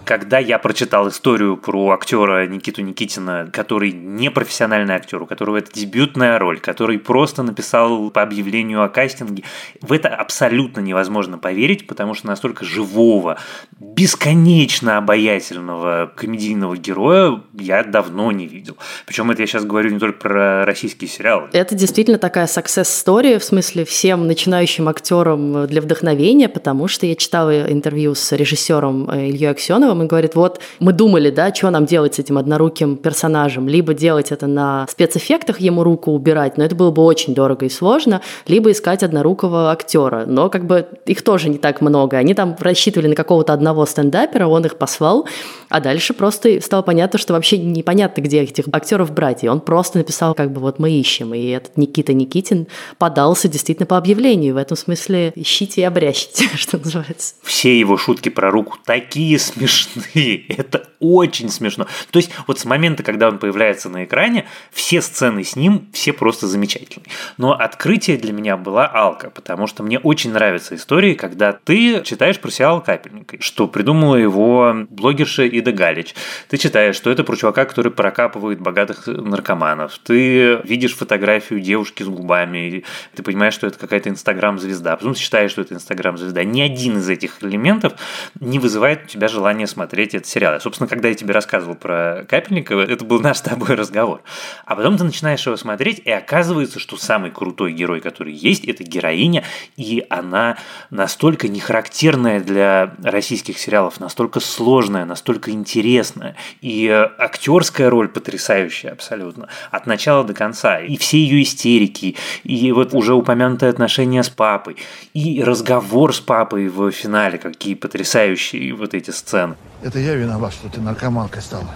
Когда 0.07 0.39
я 0.39 0.61
прочитал 0.61 1.09
историю 1.09 1.57
про 1.57 1.91
актера 1.91 2.47
Никиту 2.47 2.81
Никитина, 2.81 3.51
который 3.53 3.91
не 3.91 4.31
профессиональный 4.31 4.95
актер, 4.95 5.21
у 5.21 5.27
которого 5.27 5.57
это 5.57 5.73
дебютная 5.73 6.39
роль, 6.39 6.61
который 6.61 7.01
просто 7.01 7.43
написал 7.43 8.11
по 8.11 8.23
объявлению 8.23 8.85
о 8.85 8.89
кастинге, 8.89 9.43
в 9.81 9.93
это 9.93 10.09
абсолютно 10.09 10.81
невозможно 10.81 11.39
поверить, 11.39 11.89
потому 11.89 12.15
что 12.15 12.29
настолько 12.29 12.65
живого, 12.65 13.39
бесконечно 13.81 14.97
обаятельного 14.97 16.13
комедийного 16.15 16.77
героя 16.77 17.43
я 17.59 17.83
давно 17.83 18.31
не 18.31 18.47
видел. 18.47 18.77
Причем 19.07 19.33
это 19.33 19.43
я 19.43 19.49
сейчас 19.49 19.65
говорю 19.65 19.91
не 19.91 19.99
только 19.99 20.21
про 20.21 20.65
российские 20.65 21.09
сериалы. 21.11 21.49
Это 21.53 21.75
действительно 21.75 22.19
такая 22.19 22.47
success 22.47 22.85
story, 22.85 23.41
в 23.41 23.45
смысле 23.45 23.85
всем 23.85 24.29
начинающим 24.29 24.89
актерам 24.89 25.67
для 25.67 25.81
вдохновения, 25.81 26.49
потому 26.49 26.87
что 26.87 27.07
я 27.07 27.17
читала 27.17 27.73
интервью 27.73 28.15
с 28.15 28.31
режиссером 28.31 29.11
э, 29.11 29.31
Ильей 29.31 29.51
Аксеновым, 29.51 29.96
и 30.03 30.07
говорит, 30.07 30.35
вот 30.35 30.61
мы 30.81 30.93
думали, 30.93 31.31
да, 31.31 31.55
что 31.55 31.71
нам 31.71 31.87
делать 31.87 32.15
с 32.15 32.19
этим 32.19 32.39
одноруким 32.39 32.97
персонажем, 32.97 33.69
либо 33.69 33.95
делать 33.95 34.33
это 34.33 34.47
на 34.47 34.87
спецэффектах, 34.89 35.61
ему 35.61 35.83
руку 35.85 36.13
убирать, 36.13 36.57
но 36.57 36.65
это 36.65 36.75
было 36.75 36.91
бы 36.91 37.03
очень 37.03 37.35
дорого 37.35 37.67
и 37.67 37.69
сложно, 37.69 38.21
либо 38.47 38.71
искать 38.71 39.03
однорукого 39.03 39.71
актера, 39.71 40.25
но 40.27 40.49
как 40.49 40.67
бы 40.67 40.87
их 41.07 41.23
тоже 41.23 41.49
не 41.49 41.59
так 41.59 41.81
много, 41.81 42.17
они 42.17 42.35
там 42.35 42.57
рассчитывали 42.59 43.09
на 43.09 43.15
какого-то 43.15 43.53
одного 43.53 43.87
стендапера, 43.87 44.47
он 44.47 44.65
их 44.65 44.77
послал, 44.77 45.27
а 45.69 45.81
дальше 45.81 46.15
просто 46.15 46.61
стало 46.61 46.83
понятно, 46.83 47.19
что 47.19 47.33
вообще 47.33 47.59
непонятно, 47.59 48.21
где 48.21 48.41
этих 48.43 48.67
актеров 48.73 49.13
брать, 49.13 49.45
и 49.45 49.49
он 49.49 49.61
просто 49.61 49.99
написал, 49.99 50.35
как 50.35 50.53
бы 50.53 50.61
вот 50.61 50.79
мы 50.79 50.91
ищем, 50.91 51.35
и 51.35 51.49
этот 51.49 51.77
Никита 51.77 52.13
Никитин 52.13 52.67
подался 52.99 53.49
действительно 53.49 53.87
по 53.87 53.97
объявлению, 53.97 54.55
в 54.55 54.59
этом 54.59 54.77
смысле 54.77 55.33
ищите 55.35 55.83
и 55.83 55.85
обрящите, 55.85 56.49
что 56.57 56.79
называется. 56.79 57.35
Все 57.43 57.79
его 57.79 57.97
шутки 57.97 58.29
про 58.29 58.51
руку 58.51 58.79
такие 58.85 59.39
смешные. 59.39 60.47
Это 60.49 60.89
очень 61.01 61.49
смешно. 61.49 61.87
То 62.11 62.19
есть 62.19 62.31
вот 62.47 62.59
с 62.59 62.65
момента, 62.65 63.03
когда 63.03 63.29
он 63.29 63.39
появляется 63.39 63.89
на 63.89 64.05
экране, 64.05 64.47
все 64.73 65.01
сцены 65.01 65.45
с 65.45 65.57
ним, 65.57 65.89
все 65.93 66.13
просто 66.13 66.47
замечательные. 66.47 67.09
Но 67.37 67.53
открытие 67.53 68.17
для 68.17 68.33
меня 68.33 68.57
была 68.57 68.87
Алка, 68.87 69.31
потому 69.31 69.67
что 69.67 69.83
мне 69.83 69.99
очень 69.99 70.33
нравятся 70.33 70.75
истории, 70.75 71.15
когда 71.15 71.53
ты 71.53 72.03
читаешь 72.03 72.39
про 72.41 72.51
сериал 72.51 72.81
«Капельник», 72.81 73.35
что 73.41 73.69
придумала 73.69 74.17
его 74.17 74.75
блогерша 74.89 75.45
Ида 75.59 75.73
Галич. 75.73 76.15
Ты 76.49 76.57
читаешь, 76.57 76.97
что 76.97 77.11
это 77.11 77.25
про 77.25 77.37
чувака, 77.37 77.65
который 77.65 77.93
прокапывает 77.93 78.61
богатых 78.61 79.07
наркоманов. 79.07 79.99
Ты 80.05 80.61
видишь 80.65 80.95
фотографию 80.97 81.61
девушки 81.61 82.03
с 82.03 82.07
губами, 82.07 82.85
ты 83.15 83.23
понимаешь, 83.23 83.55
что 83.55 83.67
это 83.67 83.79
какая-то 83.79 84.09
инстаграм-звезда. 84.11 84.97
Потом 84.97 85.15
ты 85.15 85.21
считаешь, 85.21 85.51
что 85.51 85.63
это 85.63 85.75
инстаграм-звезда. 85.75 86.45
Ни 86.45 86.61
один 86.61 86.99
из 86.99 87.09
этих 87.09 87.43
элементов 87.43 87.95
не 88.41 88.59
вызывает 88.59 89.05
у 89.05 89.07
тебя 89.07 89.29
желания 89.29 89.67
смотреть 89.67 90.15
этот 90.15 90.27
сериал. 90.27 90.61
Собственно 90.61 90.89
когда 90.89 91.09
я 91.09 91.15
тебе 91.15 91.33
рассказывал 91.33 91.75
про 91.75 92.25
Капельникова, 92.29 92.83
это 92.83 93.05
был 93.05 93.21
наш 93.21 93.39
с 93.39 93.43
тобой 93.43 93.75
разговор. 93.75 94.23
А 94.65 94.77
потом 94.77 94.97
ты 94.97 95.05
начинаешь 95.05 95.45
его 95.47 95.57
смотреть, 95.57 96.01
и 96.05 96.11
оказывается, 96.11 96.79
что 96.79 96.97
самый 96.97 97.31
крутой 97.31 97.73
герой, 97.73 98.01
который 98.01 98.33
есть, 98.33 98.65
это 98.65 98.85
героиня, 98.85 99.45
и 99.77 100.05
она 100.11 100.59
настолько 100.91 101.49
нехарактерная 101.49 102.41
для 102.41 102.95
российских 103.03 103.59
сериалов, 103.59 104.01
настолько 104.01 104.41
сложная, 104.41 105.05
настолько 105.05 105.46
интересная, 105.51 106.37
и 106.61 106.89
актерская 107.19 107.91
роль 107.91 108.09
потрясающая 108.09 108.93
абсолютно, 108.93 109.49
от 109.71 109.87
начала 109.87 110.25
до 110.25 110.35
конца, 110.35 110.79
и 110.79 110.97
все 110.97 111.19
ее 111.19 111.43
истерики, 111.43 112.17
и 112.45 112.73
вот 112.73 112.95
уже 112.95 113.15
упомянутые 113.15 113.71
отношения 113.71 114.23
с 114.23 114.29
папой, 114.29 114.77
и 115.15 115.43
разговор 115.43 116.15
с 116.15 116.21
папой 116.21 116.69
в 116.69 116.91
финале, 116.91 117.39
какие 117.39 117.75
потрясающие 117.75 118.75
вот 118.75 118.95
эти 118.95 119.11
сцены. 119.11 119.57
Это 119.83 119.99
я 119.99 120.15
виноват, 120.15 120.53
что 120.53 120.69
ты 120.69 120.81
наркоманкой 120.81 121.43
стала. 121.43 121.69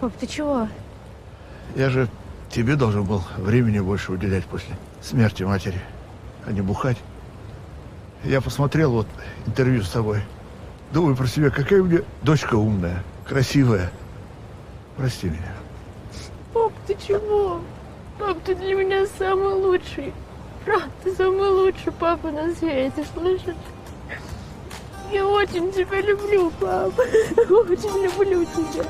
Пап, 0.00 0.12
ты 0.18 0.26
чего? 0.26 0.68
Я 1.76 1.90
же 1.90 2.08
тебе 2.50 2.76
должен 2.76 3.04
был 3.04 3.22
времени 3.36 3.80
больше 3.80 4.12
уделять 4.12 4.44
после 4.44 4.76
смерти 5.02 5.42
матери, 5.42 5.80
а 6.46 6.52
не 6.52 6.60
бухать. 6.60 6.98
Я 8.24 8.40
посмотрел 8.40 8.92
вот 8.92 9.06
интервью 9.46 9.82
с 9.82 9.90
тобой. 9.90 10.20
Думаю 10.94 11.16
про 11.16 11.26
себя, 11.26 11.50
какая 11.50 11.82
у 11.82 11.86
меня 11.86 12.02
дочка 12.22 12.54
умная, 12.54 13.02
красивая. 13.26 13.90
Прости 14.96 15.26
меня. 15.26 15.52
Пап, 16.52 16.72
ты 16.86 16.96
чего? 17.04 17.60
Пап, 18.16 18.38
ты 18.44 18.54
для 18.54 18.76
меня 18.76 19.04
самый 19.18 19.54
лучший. 19.54 20.14
Правда, 20.64 20.88
ты 21.02 21.12
самый 21.16 21.48
лучший 21.48 21.90
папа 21.98 22.30
на 22.30 22.54
свете, 22.54 23.04
слышишь? 23.12 23.56
Я 25.10 25.26
очень 25.26 25.72
тебя 25.72 26.00
люблю, 26.00 26.52
папа. 26.60 27.02
Очень 27.50 28.04
люблю 28.04 28.44
тебя. 28.44 28.84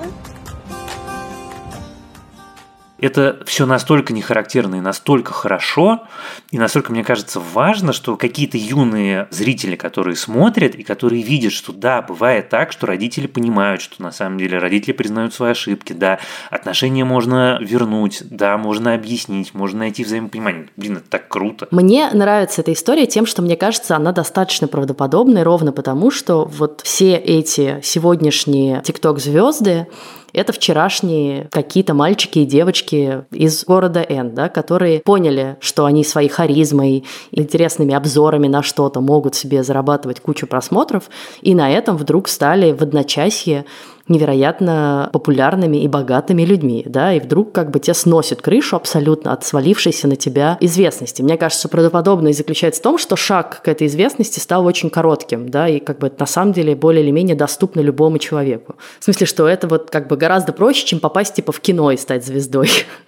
Это 3.05 3.39
все 3.45 3.67
настолько 3.67 4.13
не 4.13 4.23
характерно 4.23 4.77
и 4.77 4.81
настолько 4.81 5.33
хорошо, 5.33 6.05
и 6.51 6.59
настолько, 6.59 6.91
мне 6.91 7.05
кажется, 7.05 7.39
важно, 7.39 7.93
что 7.93 8.17
какие-то 8.17 8.57
юные 8.57 9.29
зрители, 9.31 9.77
которые 9.77 10.17
смотрят 10.17 10.75
и 10.75 10.83
которые 10.83 11.23
видят, 11.23 11.53
что 11.53 11.73
да, 11.73 12.01
бывает 12.01 12.49
так, 12.49 12.73
что 12.73 12.87
родители 12.87 13.27
понимают, 13.27 13.83
что 13.83 14.03
на 14.03 14.11
самом 14.11 14.39
деле 14.39 14.59
родители 14.59 14.93
признают 14.93 15.35
свои 15.35 15.51
ошибки, 15.51 15.93
да, 15.93 16.19
отношения 16.51 17.05
можно 17.05 17.59
вернуть, 17.61 18.23
да, 18.31 18.57
можно 18.57 18.95
объяснить, 18.95 19.55
можно 19.55 19.81
найти 19.81 20.03
взаимопонимание. 20.05 20.69
Блин, 20.77 20.97
это 20.97 21.11
так 21.11 21.29
круто. 21.29 21.69
Мне 21.71 22.11
нравится 22.11 22.63
эта 22.63 22.73
история 22.73 23.07
тем, 23.07 23.27
что, 23.27 23.43
мне 23.43 23.57
кажется, 23.57 23.97
она 23.97 24.13
достаточно 24.13 24.67
правдоподобная, 24.67 25.45
ровно 25.45 25.73
потому, 25.73 26.11
что 26.11 26.45
вот 26.47 26.81
все 26.83 27.17
эти 27.17 27.81
сегодняшние 27.83 28.81
тикток-звезды, 28.83 29.89
это 30.35 30.53
вчерашние 30.53 31.49
какие-то 31.51 31.95
мальчики 31.95 32.41
и 32.41 32.45
девочки 32.45 33.25
из 33.31 33.65
города 33.65 34.05
Н, 34.07 34.35
да, 34.35 34.49
которые 34.49 35.01
поняли, 35.01 35.57
что 35.61 35.85
они 35.87 36.05
своей 36.05 36.29
харизмой, 36.29 37.05
интересными 37.31 37.95
обзорами 37.95 38.49
на 38.49 38.63
что-то 38.63 39.01
могут 39.01 39.35
себе 39.35 39.63
зарабатывать 39.63 40.21
кучу 40.21 40.47
просмотров, 40.47 41.05
и 41.41 41.55
на 41.55 41.71
этом 41.71 41.97
вдруг 41.97 42.29
стали 42.29 42.73
в 42.73 42.83
одночасье 42.83 43.65
невероятно 44.09 45.09
популярными 45.13 45.79
и 45.79 45.89
богатыми 45.89 46.43
людьми, 46.43 46.85
да, 46.87 47.15
и 47.15 47.21
вдруг 47.21 47.53
как 47.53 47.71
бы 47.71 47.81
тебя 47.81 47.95
сносит 47.95 48.43
крышу 48.43 48.77
абсолютно 48.77 49.33
от 49.33 49.45
свалившейся 49.45 50.09
на 50.09 50.17
тебя 50.17 50.59
известности. 50.61 51.23
Мне 51.23 51.37
кажется, 51.39 51.69
правдоподобность 51.69 52.39
заключается 52.39 52.81
в 52.81 52.85
том, 52.85 52.99
что 52.99 53.17
шаг 53.17 53.63
к 53.63 53.69
этой 53.69 53.87
известности 53.87 54.41
стал 54.41 54.67
очень 54.67 54.91
коротким, 54.91 55.49
да, 55.49 55.69
и 55.69 55.81
как 55.81 55.99
бы 55.99 56.13
на 56.19 56.27
самом 56.27 56.53
деле 56.53 56.75
более 56.75 57.03
или 57.03 57.11
менее 57.11 57.37
доступно 57.37 57.81
любому 57.81 58.19
человеку. 58.19 58.77
В 59.01 59.05
смысле, 59.05 59.27
что 59.27 59.49
это 59.49 59.69
вот 59.69 59.91
как 59.91 60.09
бы 60.09 60.17
гораздо 60.17 60.53
проще, 60.53 60.87
чем 60.87 61.01
попасть 61.01 61.35
типа 61.35 61.53
в 61.53 61.61
кино 61.61 61.91
и 61.91 61.97
стать 61.97 62.27
звездой. 62.27 62.69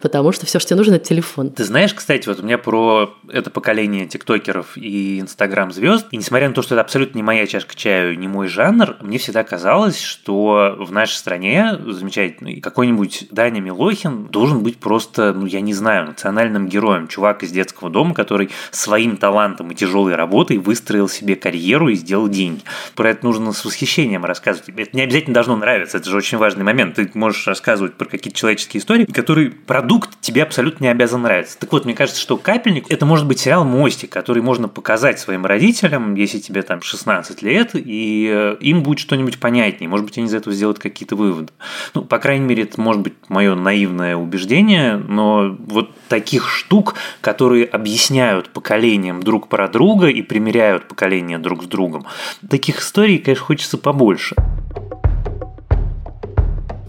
Потому 0.00 0.32
что 0.32 0.46
все, 0.46 0.58
что 0.58 0.70
тебе 0.70 0.78
нужно, 0.78 0.94
это 0.94 1.04
телефон. 1.06 1.50
Ты 1.50 1.64
знаешь, 1.64 1.94
кстати, 1.94 2.28
вот 2.28 2.40
у 2.40 2.42
меня 2.42 2.58
про 2.58 3.14
это 3.28 3.50
поколение 3.50 4.06
тиктокеров 4.06 4.76
и 4.76 5.20
инстаграм 5.20 5.72
звезд, 5.72 6.06
и 6.10 6.16
несмотря 6.16 6.48
на 6.48 6.54
то, 6.54 6.62
что 6.62 6.74
это 6.74 6.82
абсолютно 6.82 7.18
не 7.18 7.22
моя 7.22 7.46
чашка 7.46 7.74
чаю, 7.74 8.18
не 8.18 8.28
мой 8.28 8.48
жанр, 8.48 8.96
мне 9.00 9.18
всегда 9.18 9.44
казалось, 9.44 10.00
что 10.00 10.76
в 10.78 10.92
нашей 10.92 11.14
стране 11.14 11.78
замечательный 11.86 12.60
какой-нибудь 12.60 13.28
Даня 13.30 13.60
Милохин 13.60 14.26
должен 14.26 14.62
быть 14.62 14.78
просто, 14.78 15.32
ну, 15.32 15.46
я 15.46 15.60
не 15.60 15.74
знаю, 15.74 16.06
национальным 16.06 16.68
героем. 16.68 17.08
Чувак 17.08 17.42
из 17.42 17.50
детского 17.50 17.90
дома, 17.90 18.14
который 18.14 18.50
своим 18.70 19.16
талантом 19.16 19.70
и 19.70 19.74
тяжелой 19.74 20.14
работой 20.14 20.58
выстроил 20.58 21.08
себе 21.08 21.36
карьеру 21.36 21.88
и 21.88 21.94
сделал 21.94 22.28
деньги. 22.28 22.62
Про 22.94 23.10
это 23.10 23.24
нужно 23.24 23.52
с 23.52 23.64
восхищением 23.64 24.24
рассказывать. 24.24 24.68
Это 24.68 24.96
не 24.96 25.02
обязательно 25.02 25.34
должно 25.34 25.56
нравиться, 25.56 25.98
это 25.98 26.08
же 26.08 26.16
очень 26.16 26.38
важный 26.38 26.64
момент. 26.64 26.96
Ты 26.96 27.10
можешь 27.14 27.46
рассказывать 27.46 27.94
про 27.94 28.06
какие-то 28.06 28.38
человеческие 28.38 28.80
истории, 28.80 29.04
которые 29.04 29.49
продукт 29.50 30.10
тебе 30.20 30.42
абсолютно 30.42 30.84
не 30.84 30.90
обязан 30.90 31.22
нравиться. 31.22 31.58
Так 31.58 31.72
вот, 31.72 31.84
мне 31.84 31.94
кажется, 31.94 32.20
что 32.20 32.36
«Капельник»— 32.36 32.86
это 32.88 33.06
может 33.06 33.26
быть 33.26 33.40
сериал 33.40 33.64
«Мостик», 33.64 34.10
который 34.10 34.42
можно 34.42 34.68
показать 34.68 35.18
своим 35.18 35.46
родителям, 35.46 36.14
если 36.14 36.38
тебе 36.38 36.62
там 36.62 36.82
16 36.82 37.42
лет, 37.42 37.70
и 37.74 38.30
э, 38.32 38.56
им 38.60 38.82
будет 38.82 38.98
что-нибудь 38.98 39.38
понятнее. 39.40 39.88
Может 39.88 40.06
быть, 40.06 40.18
они 40.18 40.26
из 40.26 40.34
этого 40.34 40.54
сделать 40.54 40.78
какие-то 40.78 41.16
выводы. 41.16 41.52
Ну, 41.94 42.02
по 42.02 42.18
крайней 42.18 42.46
мере, 42.46 42.64
это 42.64 42.80
может 42.80 43.02
быть 43.02 43.14
мое 43.28 43.54
наивное 43.54 44.16
убеждение, 44.16 44.96
но 44.96 45.56
вот 45.58 45.90
таких 46.08 46.48
штук, 46.48 46.94
которые 47.20 47.64
объясняют 47.64 48.50
поколениям 48.50 49.22
друг 49.22 49.48
про 49.48 49.68
друга 49.68 50.08
и 50.08 50.22
примеряют 50.22 50.88
поколения 50.88 51.38
друг 51.38 51.64
с 51.64 51.66
другом, 51.66 52.06
таких 52.48 52.80
историй, 52.80 53.18
конечно, 53.18 53.44
хочется 53.44 53.78
побольше. 53.78 54.36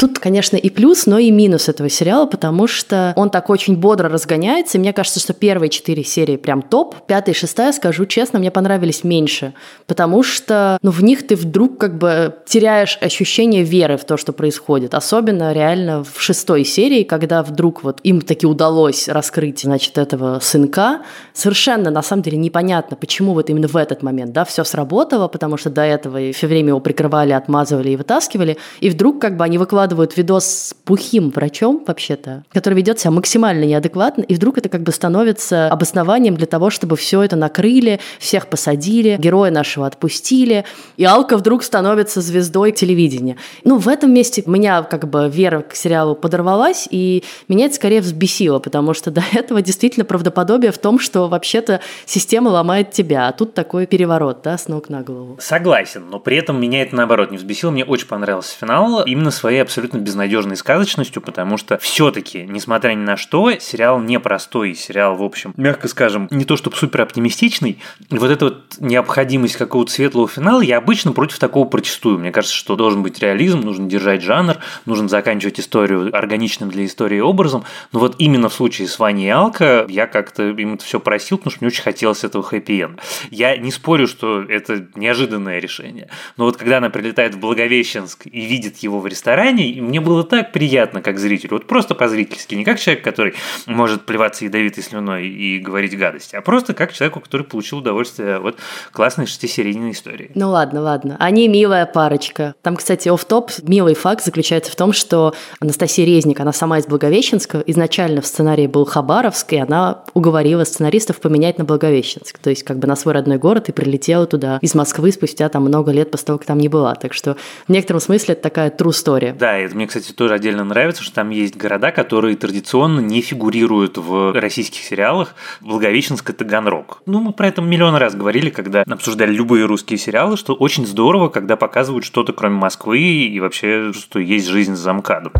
Тут, 0.01 0.17
конечно, 0.17 0.57
и 0.57 0.71
плюс, 0.71 1.05
но 1.05 1.19
и 1.19 1.29
минус 1.29 1.69
этого 1.69 1.87
сериала, 1.87 2.25
потому 2.25 2.65
что 2.65 3.13
он 3.15 3.29
так 3.29 3.51
очень 3.51 3.77
бодро 3.77 4.09
разгоняется. 4.09 4.79
И 4.79 4.81
мне 4.81 4.93
кажется, 4.93 5.19
что 5.19 5.33
первые 5.33 5.69
четыре 5.69 6.03
серии 6.03 6.37
прям 6.37 6.63
топ. 6.63 6.95
Пятая 7.05 7.35
и 7.35 7.37
шестая, 7.37 7.71
скажу 7.71 8.07
честно, 8.07 8.39
мне 8.39 8.49
понравились 8.49 9.03
меньше. 9.03 9.53
Потому 9.85 10.23
что 10.23 10.79
ну, 10.81 10.89
в 10.89 11.03
них 11.03 11.27
ты 11.27 11.35
вдруг 11.35 11.77
как 11.77 11.99
бы 11.99 12.33
теряешь 12.47 12.97
ощущение 12.99 13.61
веры 13.61 13.97
в 13.97 14.03
то, 14.03 14.17
что 14.17 14.33
происходит. 14.33 14.95
Особенно 14.95 15.53
реально 15.53 16.03
в 16.03 16.19
шестой 16.19 16.65
серии, 16.65 17.03
когда 17.03 17.43
вдруг 17.43 17.83
вот 17.83 17.99
им 18.01 18.21
таки 18.21 18.47
удалось 18.47 19.07
раскрыть, 19.07 19.59
значит, 19.59 19.99
этого 19.99 20.39
сынка. 20.41 21.01
Совершенно, 21.33 21.91
на 21.91 22.01
самом 22.01 22.23
деле, 22.23 22.39
непонятно, 22.39 22.97
почему 22.97 23.35
вот 23.35 23.51
именно 23.51 23.67
в 23.67 23.77
этот 23.77 24.01
момент, 24.01 24.31
да, 24.31 24.45
все 24.45 24.63
сработало, 24.63 25.27
потому 25.27 25.57
что 25.57 25.69
до 25.69 25.83
этого 25.83 26.31
все 26.31 26.47
время 26.47 26.69
его 26.69 26.79
прикрывали, 26.79 27.33
отмазывали 27.33 27.91
и 27.91 27.95
вытаскивали. 27.95 28.57
И 28.79 28.89
вдруг 28.89 29.21
как 29.21 29.37
бы 29.37 29.43
они 29.43 29.59
выкладывают 29.59 29.90
выкладывают 29.91 30.17
видос 30.17 30.45
с 30.45 30.73
плохим 30.73 31.29
врачом, 31.29 31.83
вообще-то, 31.85 32.43
который 32.51 32.75
ведет 32.75 32.99
себя 32.99 33.11
максимально 33.11 33.65
неадекватно, 33.65 34.23
и 34.23 34.35
вдруг 34.35 34.57
это 34.57 34.69
как 34.69 34.81
бы 34.83 34.91
становится 34.91 35.67
обоснованием 35.67 36.35
для 36.35 36.47
того, 36.47 36.69
чтобы 36.69 36.95
все 36.95 37.21
это 37.21 37.35
накрыли, 37.35 37.99
всех 38.19 38.47
посадили, 38.47 39.17
героя 39.19 39.51
нашего 39.51 39.87
отпустили, 39.87 40.65
и 40.97 41.05
Алка 41.05 41.37
вдруг 41.37 41.63
становится 41.63 42.21
звездой 42.21 42.71
телевидения. 42.71 43.37
Ну, 43.63 43.77
в 43.77 43.87
этом 43.87 44.13
месте 44.13 44.43
меня 44.45 44.83
как 44.83 45.09
бы 45.09 45.29
вера 45.29 45.61
к 45.61 45.75
сериалу 45.75 46.15
подорвалась, 46.15 46.87
и 46.89 47.23
меня 47.47 47.65
это 47.65 47.75
скорее 47.75 48.01
взбесило, 48.01 48.59
потому 48.59 48.93
что 48.93 49.11
до 49.11 49.23
этого 49.33 49.61
действительно 49.61 50.05
правдоподобие 50.05 50.71
в 50.71 50.77
том, 50.77 50.99
что 50.99 51.27
вообще-то 51.27 51.81
система 52.05 52.49
ломает 52.49 52.91
тебя, 52.91 53.27
а 53.27 53.31
тут 53.31 53.53
такой 53.53 53.85
переворот, 53.85 54.41
да, 54.43 54.57
с 54.57 54.67
ног 54.67 54.89
на 54.89 55.01
голову. 55.01 55.37
Согласен, 55.39 56.09
но 56.09 56.19
при 56.19 56.37
этом 56.37 56.59
меня 56.59 56.81
это 56.81 56.95
наоборот 56.95 57.31
не 57.31 57.37
взбесило, 57.37 57.71
мне 57.71 57.85
очень 57.85 58.07
понравился 58.07 58.55
финал, 58.57 59.03
именно 59.03 59.31
своей 59.31 59.61
абсолютно 59.61 59.80
абсолютно 59.81 59.97
безнадежной 59.97 60.55
сказочностью, 60.57 61.21
потому 61.21 61.57
что 61.57 61.77
все-таки, 61.79 62.45
несмотря 62.47 62.93
ни 62.93 63.03
на 63.03 63.17
что, 63.17 63.51
сериал 63.59 63.99
непростой, 63.99 64.75
сериал, 64.75 65.15
в 65.15 65.23
общем, 65.23 65.53
мягко 65.57 65.87
скажем, 65.87 66.27
не 66.29 66.45
то 66.45 66.55
чтобы 66.55 66.75
супер 66.75 67.01
оптимистичный. 67.01 67.79
Вот 68.11 68.29
эта 68.29 68.45
вот 68.45 68.75
необходимость 68.79 69.55
какого-то 69.55 69.91
светлого 69.91 70.27
финала, 70.27 70.61
я 70.61 70.77
обычно 70.77 71.13
против 71.13 71.39
такого 71.39 71.67
протестую. 71.67 72.19
Мне 72.19 72.31
кажется, 72.31 72.55
что 72.55 72.75
должен 72.75 73.01
быть 73.01 73.19
реализм, 73.19 73.61
нужно 73.61 73.89
держать 73.89 74.21
жанр, 74.21 74.57
нужно 74.85 75.09
заканчивать 75.09 75.59
историю 75.59 76.15
органичным 76.15 76.69
для 76.69 76.85
истории 76.85 77.19
образом. 77.19 77.63
Но 77.91 77.99
вот 77.99 78.15
именно 78.19 78.49
в 78.49 78.53
случае 78.53 78.87
с 78.87 78.99
Ваней 78.99 79.27
и 79.27 79.29
Алка 79.29 79.85
я 79.89 80.05
как-то 80.05 80.49
им 80.49 80.75
это 80.75 80.83
все 80.83 80.99
просил, 80.99 81.37
потому 81.37 81.51
что 81.51 81.63
мне 81.63 81.69
очень 81.69 81.83
хотелось 81.83 82.23
этого 82.23 82.43
хэппи-энда. 82.43 83.01
Я 83.31 83.57
не 83.57 83.71
спорю, 83.71 84.07
что 84.07 84.41
это 84.41 84.87
неожиданное 84.95 85.59
решение. 85.59 86.09
Но 86.37 86.45
вот 86.45 86.57
когда 86.57 86.77
она 86.77 86.89
прилетает 86.89 87.35
в 87.35 87.39
Благовещенск 87.39 88.27
и 88.27 88.41
видит 88.45 88.77
его 88.79 88.99
в 88.99 89.07
ресторане, 89.07 89.70
и 89.71 89.81
мне 89.81 90.01
было 90.01 90.23
так 90.23 90.51
приятно, 90.51 91.01
как 91.01 91.19
зрителю, 91.19 91.53
вот 91.53 91.67
просто 91.67 91.95
по-зрительски, 91.95 92.55
не 92.55 92.63
как 92.63 92.79
человек, 92.79 93.03
который 93.03 93.33
может 93.65 94.05
плеваться 94.05 94.45
ядовитой 94.45 94.83
слюной 94.83 95.27
и 95.27 95.59
говорить 95.59 95.97
гадости, 95.97 96.35
а 96.35 96.41
просто 96.41 96.73
как 96.73 96.93
человеку, 96.93 97.19
который 97.19 97.45
получил 97.45 97.79
удовольствие 97.79 98.37
от 98.37 98.57
классной 98.91 99.25
шестисерийной 99.25 99.91
истории. 99.91 100.31
Ну 100.35 100.49
ладно, 100.49 100.81
ладно. 100.81 101.17
Они 101.19 101.47
милая 101.47 101.85
парочка. 101.85 102.55
Там, 102.61 102.75
кстати, 102.75 103.09
оф 103.09 103.25
топ 103.25 103.51
милый 103.63 103.95
факт 103.95 104.23
заключается 104.23 104.71
в 104.71 104.75
том, 104.75 104.93
что 104.93 105.33
Анастасия 105.59 106.05
Резник, 106.05 106.39
она 106.39 106.53
сама 106.53 106.79
из 106.79 106.85
Благовещенска, 106.85 107.63
изначально 107.67 108.21
в 108.21 108.25
сценарии 108.25 108.67
был 108.67 108.85
Хабаровск, 108.85 109.53
и 109.53 109.57
она 109.57 110.03
уговорила 110.13 110.63
сценаристов 110.63 111.19
поменять 111.19 111.57
на 111.57 111.65
Благовещенск, 111.65 112.37
то 112.39 112.49
есть 112.49 112.63
как 112.63 112.79
бы 112.79 112.87
на 112.87 112.95
свой 112.95 113.13
родной 113.13 113.37
город 113.37 113.69
и 113.69 113.71
прилетела 113.71 114.25
туда 114.25 114.59
из 114.61 114.75
Москвы 114.75 115.11
спустя 115.11 115.49
там 115.49 115.63
много 115.63 115.91
лет 115.91 116.11
после 116.11 116.27
того, 116.27 116.39
как 116.39 116.47
там 116.47 116.57
не 116.57 116.69
была. 116.69 116.95
Так 116.95 117.13
что 117.13 117.37
в 117.67 117.71
некотором 117.71 117.99
смысле 117.99 118.33
это 118.33 118.43
такая 118.43 118.69
true 118.69 118.89
story. 118.89 119.35
Да, 119.37 119.50
это 119.57 119.75
мне, 119.75 119.87
кстати, 119.87 120.11
тоже 120.11 120.33
отдельно 120.33 120.63
нравится, 120.63 121.03
что 121.03 121.15
там 121.15 121.29
есть 121.29 121.55
города, 121.55 121.91
которые 121.91 122.35
традиционно 122.35 122.99
не 122.99 123.21
фигурируют 123.21 123.97
в 123.97 124.33
российских 124.39 124.81
сериалах. 124.81 125.35
Благовещенск– 125.61 126.29
это 126.31 126.45
Таганрог. 126.45 127.01
Ну, 127.05 127.19
мы 127.21 127.33
про 127.33 127.47
это 127.47 127.61
миллион 127.61 127.95
раз 127.95 128.15
говорили, 128.15 128.49
когда 128.49 128.83
обсуждали 128.83 129.31
любые 129.31 129.65
русские 129.65 129.97
сериалы, 129.97 130.37
что 130.37 130.53
очень 130.53 130.85
здорово, 130.85 131.29
когда 131.29 131.55
показывают 131.55 132.05
что-то 132.05 132.33
кроме 132.33 132.55
Москвы 132.55 132.99
и 132.99 133.39
вообще, 133.39 133.93
что 133.93 134.19
есть 134.19 134.47
жизнь 134.47 134.75
за 134.75 134.93
МКАДом. 134.93 135.33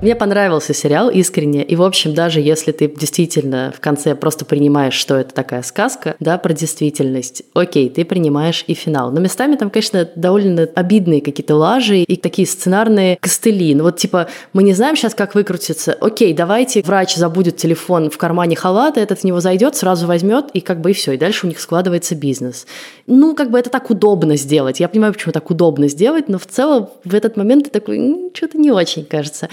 Мне 0.00 0.14
понравился 0.14 0.74
сериал 0.74 1.10
искренне, 1.10 1.64
и, 1.64 1.74
в 1.74 1.82
общем, 1.82 2.14
даже 2.14 2.40
если 2.40 2.70
ты 2.70 2.86
действительно 2.86 3.72
в 3.76 3.80
конце 3.80 4.14
просто 4.14 4.44
принимаешь, 4.44 4.94
что 4.94 5.16
это 5.16 5.34
такая 5.34 5.62
сказка, 5.62 6.14
да, 6.20 6.38
про 6.38 6.52
действительность, 6.52 7.42
окей, 7.52 7.90
ты 7.90 8.04
принимаешь 8.04 8.62
и 8.68 8.74
финал. 8.74 9.10
Но 9.10 9.18
местами 9.18 9.56
там, 9.56 9.70
конечно, 9.70 10.08
довольно 10.14 10.68
обидные 10.76 11.20
какие-то 11.20 11.56
лажи 11.56 12.02
и 12.02 12.16
такие 12.16 12.46
сценарные 12.46 13.18
костыли. 13.20 13.74
Ну 13.74 13.82
вот, 13.82 13.96
типа, 13.96 14.28
мы 14.52 14.62
не 14.62 14.72
знаем 14.72 14.94
сейчас, 14.94 15.16
как 15.16 15.34
выкрутиться. 15.34 15.94
Окей, 15.94 16.32
давайте 16.32 16.80
врач 16.82 17.16
забудет 17.16 17.56
телефон 17.56 18.08
в 18.08 18.18
кармане 18.18 18.54
халата, 18.54 19.00
этот 19.00 19.18
в 19.18 19.24
него 19.24 19.40
зайдет, 19.40 19.74
сразу 19.74 20.06
возьмет, 20.06 20.50
и 20.54 20.60
как 20.60 20.80
бы 20.80 20.92
и 20.92 20.94
все, 20.94 21.14
и 21.14 21.16
дальше 21.16 21.46
у 21.46 21.48
них 21.48 21.58
складывается 21.58 22.14
бизнес. 22.14 22.68
Ну, 23.08 23.34
как 23.34 23.50
бы 23.50 23.58
это 23.58 23.68
так 23.68 23.90
удобно 23.90 24.36
сделать. 24.36 24.78
Я 24.78 24.88
понимаю, 24.88 25.12
почему 25.12 25.32
так 25.32 25.50
удобно 25.50 25.88
сделать, 25.88 26.28
но 26.28 26.38
в 26.38 26.46
целом 26.46 26.88
в 27.02 27.16
этот 27.16 27.36
момент 27.36 27.64
ты 27.64 27.70
такой, 27.70 28.30
что-то 28.32 28.58
не 28.58 28.70
очень, 28.70 29.04
кажется. 29.04 29.48